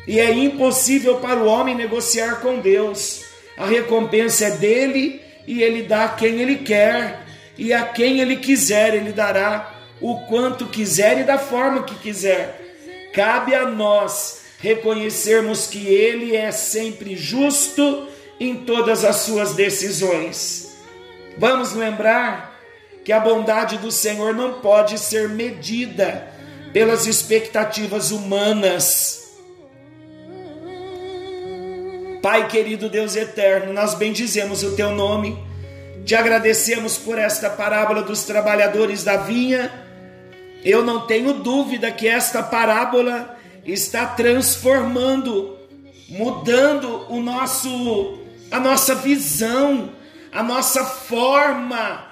e 0.07 0.19
é 0.19 0.31
impossível 0.31 1.17
para 1.17 1.39
o 1.39 1.47
homem 1.47 1.75
negociar 1.75 2.41
com 2.41 2.59
Deus. 2.59 3.23
A 3.57 3.65
recompensa 3.65 4.45
é 4.45 4.51
dele 4.51 5.22
e 5.47 5.61
ele 5.61 5.83
dá 5.83 6.05
a 6.05 6.09
quem 6.09 6.41
ele 6.41 6.57
quer, 6.57 7.23
e 7.57 7.73
a 7.73 7.83
quem 7.83 8.19
ele 8.19 8.37
quiser, 8.37 8.93
ele 8.93 9.11
dará 9.11 9.73
o 10.01 10.21
quanto 10.21 10.67
quiser 10.67 11.19
e 11.19 11.23
da 11.23 11.37
forma 11.37 11.83
que 11.83 11.95
quiser. 11.95 12.59
Cabe 13.13 13.53
a 13.53 13.65
nós 13.65 14.41
reconhecermos 14.59 15.67
que 15.67 15.87
ele 15.87 16.35
é 16.35 16.51
sempre 16.51 17.15
justo 17.15 18.07
em 18.39 18.55
todas 18.55 19.05
as 19.05 19.17
suas 19.17 19.53
decisões. 19.53 20.77
Vamos 21.37 21.73
lembrar 21.73 22.59
que 23.03 23.11
a 23.11 23.19
bondade 23.19 23.77
do 23.77 23.91
Senhor 23.91 24.33
não 24.33 24.61
pode 24.61 24.97
ser 24.97 25.29
medida 25.29 26.27
pelas 26.71 27.05
expectativas 27.05 28.11
humanas. 28.11 29.22
Pai 32.23 32.47
querido 32.47 32.87
Deus 32.87 33.17
eterno, 33.17 33.73
nós 33.73 33.95
bendizemos 33.95 34.63
o 34.63 34.77
teu 34.77 34.91
nome, 34.91 35.37
te 36.05 36.15
agradecemos 36.15 36.97
por 36.97 37.19
esta 37.19 37.49
parábola 37.49 38.01
dos 38.01 38.23
trabalhadores 38.23 39.03
da 39.03 39.17
vinha. 39.17 39.69
Eu 40.63 40.85
não 40.85 41.05
tenho 41.05 41.33
dúvida 41.33 41.91
que 41.91 42.07
esta 42.07 42.41
parábola 42.41 43.37
está 43.65 44.05
transformando, 44.05 45.57
mudando 46.07 47.05
o 47.11 47.19
nosso 47.19 48.19
a 48.49 48.57
nossa 48.57 48.95
visão, 48.95 49.89
a 50.31 50.41
nossa 50.41 50.85
forma 50.85 52.07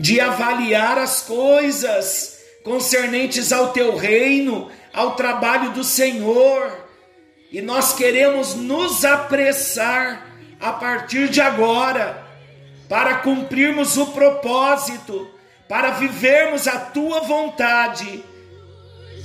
de 0.00 0.18
avaliar 0.18 0.98
as 0.98 1.22
coisas 1.22 2.40
concernentes 2.64 3.52
ao 3.52 3.68
teu 3.68 3.94
reino, 3.94 4.72
ao 4.92 5.14
trabalho 5.14 5.70
do 5.70 5.84
Senhor. 5.84 6.83
E 7.54 7.62
nós 7.62 7.92
queremos 7.92 8.56
nos 8.56 9.04
apressar 9.04 10.26
a 10.58 10.72
partir 10.72 11.28
de 11.28 11.40
agora 11.40 12.20
para 12.88 13.18
cumprirmos 13.18 13.96
o 13.96 14.06
propósito, 14.06 15.30
para 15.68 15.90
vivermos 15.90 16.66
a 16.66 16.80
tua 16.80 17.20
vontade. 17.20 18.24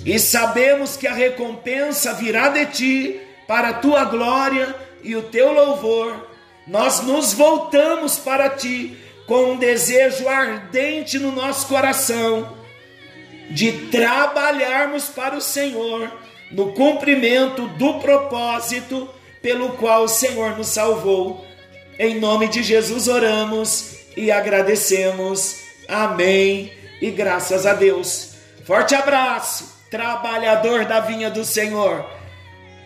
E 0.05 0.19
sabemos 0.19 0.95
que 0.95 1.07
a 1.07 1.11
recompensa 1.11 2.13
virá 2.13 2.49
de 2.49 2.67
ti 2.67 3.21
para 3.47 3.69
a 3.69 3.73
tua 3.73 4.03
glória 4.03 4.75
e 5.01 5.15
o 5.15 5.23
teu 5.23 5.51
louvor, 5.51 6.29
nós 6.67 7.01
nos 7.01 7.33
voltamos 7.33 8.19
para 8.19 8.47
ti 8.47 8.95
com 9.25 9.53
um 9.53 9.57
desejo 9.57 10.29
ardente 10.29 11.17
no 11.17 11.31
nosso 11.31 11.65
coração 11.67 12.55
de 13.49 13.87
trabalharmos 13.87 15.05
para 15.05 15.35
o 15.35 15.41
Senhor 15.41 16.28
no 16.51 16.73
cumprimento 16.73 17.67
do 17.67 17.99
propósito 17.99 19.09
pelo 19.41 19.73
qual 19.73 20.03
o 20.03 20.09
Senhor 20.09 20.57
nos 20.57 20.67
salvou. 20.67 21.45
Em 21.97 22.19
nome 22.19 22.47
de 22.47 22.63
Jesus 22.63 23.07
oramos 23.07 23.95
e 24.15 24.31
agradecemos. 24.31 25.61
Amém. 25.87 26.71
E 27.01 27.11
graças 27.11 27.65
a 27.65 27.73
Deus. 27.73 28.35
Forte 28.65 28.93
abraço, 28.93 29.83
trabalhador 29.89 30.85
da 30.85 30.99
vinha 30.99 31.29
do 31.29 31.43
Senhor 31.43 32.19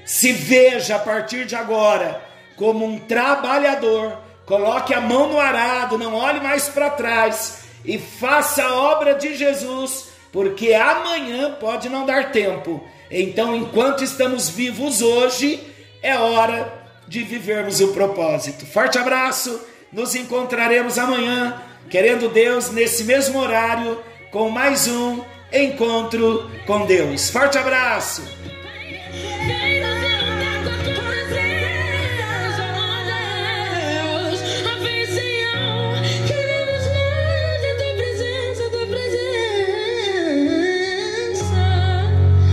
se 0.05 0.33
veja 0.33 0.95
a 0.95 0.99
partir 0.99 1.45
de 1.45 1.55
agora 1.55 2.21
como 2.55 2.85
um 2.85 2.99
trabalhador, 2.99 4.17
coloque 4.45 4.93
a 4.93 5.01
mão 5.01 5.29
no 5.29 5.39
arado, 5.39 5.97
não 5.97 6.13
olhe 6.15 6.39
mais 6.39 6.69
para 6.69 6.89
trás 6.89 7.63
e 7.83 7.97
faça 7.97 8.63
a 8.63 8.75
obra 8.75 9.15
de 9.15 9.35
Jesus, 9.35 10.09
porque 10.31 10.73
amanhã 10.73 11.53
pode 11.59 11.89
não 11.89 12.05
dar 12.05 12.31
tempo. 12.31 12.83
Então, 13.15 13.55
enquanto 13.55 14.03
estamos 14.03 14.49
vivos 14.49 15.03
hoje, 15.03 15.61
é 16.01 16.17
hora 16.17 16.73
de 17.07 17.21
vivermos 17.21 17.79
o 17.79 17.89
propósito. 17.89 18.65
Forte 18.65 18.97
abraço, 18.97 19.61
nos 19.91 20.15
encontraremos 20.15 20.97
amanhã, 20.97 21.61
querendo 21.91 22.27
Deus, 22.27 22.71
nesse 22.71 23.03
mesmo 23.03 23.39
horário, 23.39 23.99
com 24.31 24.49
mais 24.49 24.87
um 24.87 25.21
encontro 25.53 26.49
com 26.65 26.87
Deus. 26.87 27.29
Forte 27.29 27.55
abraço! 27.55 28.42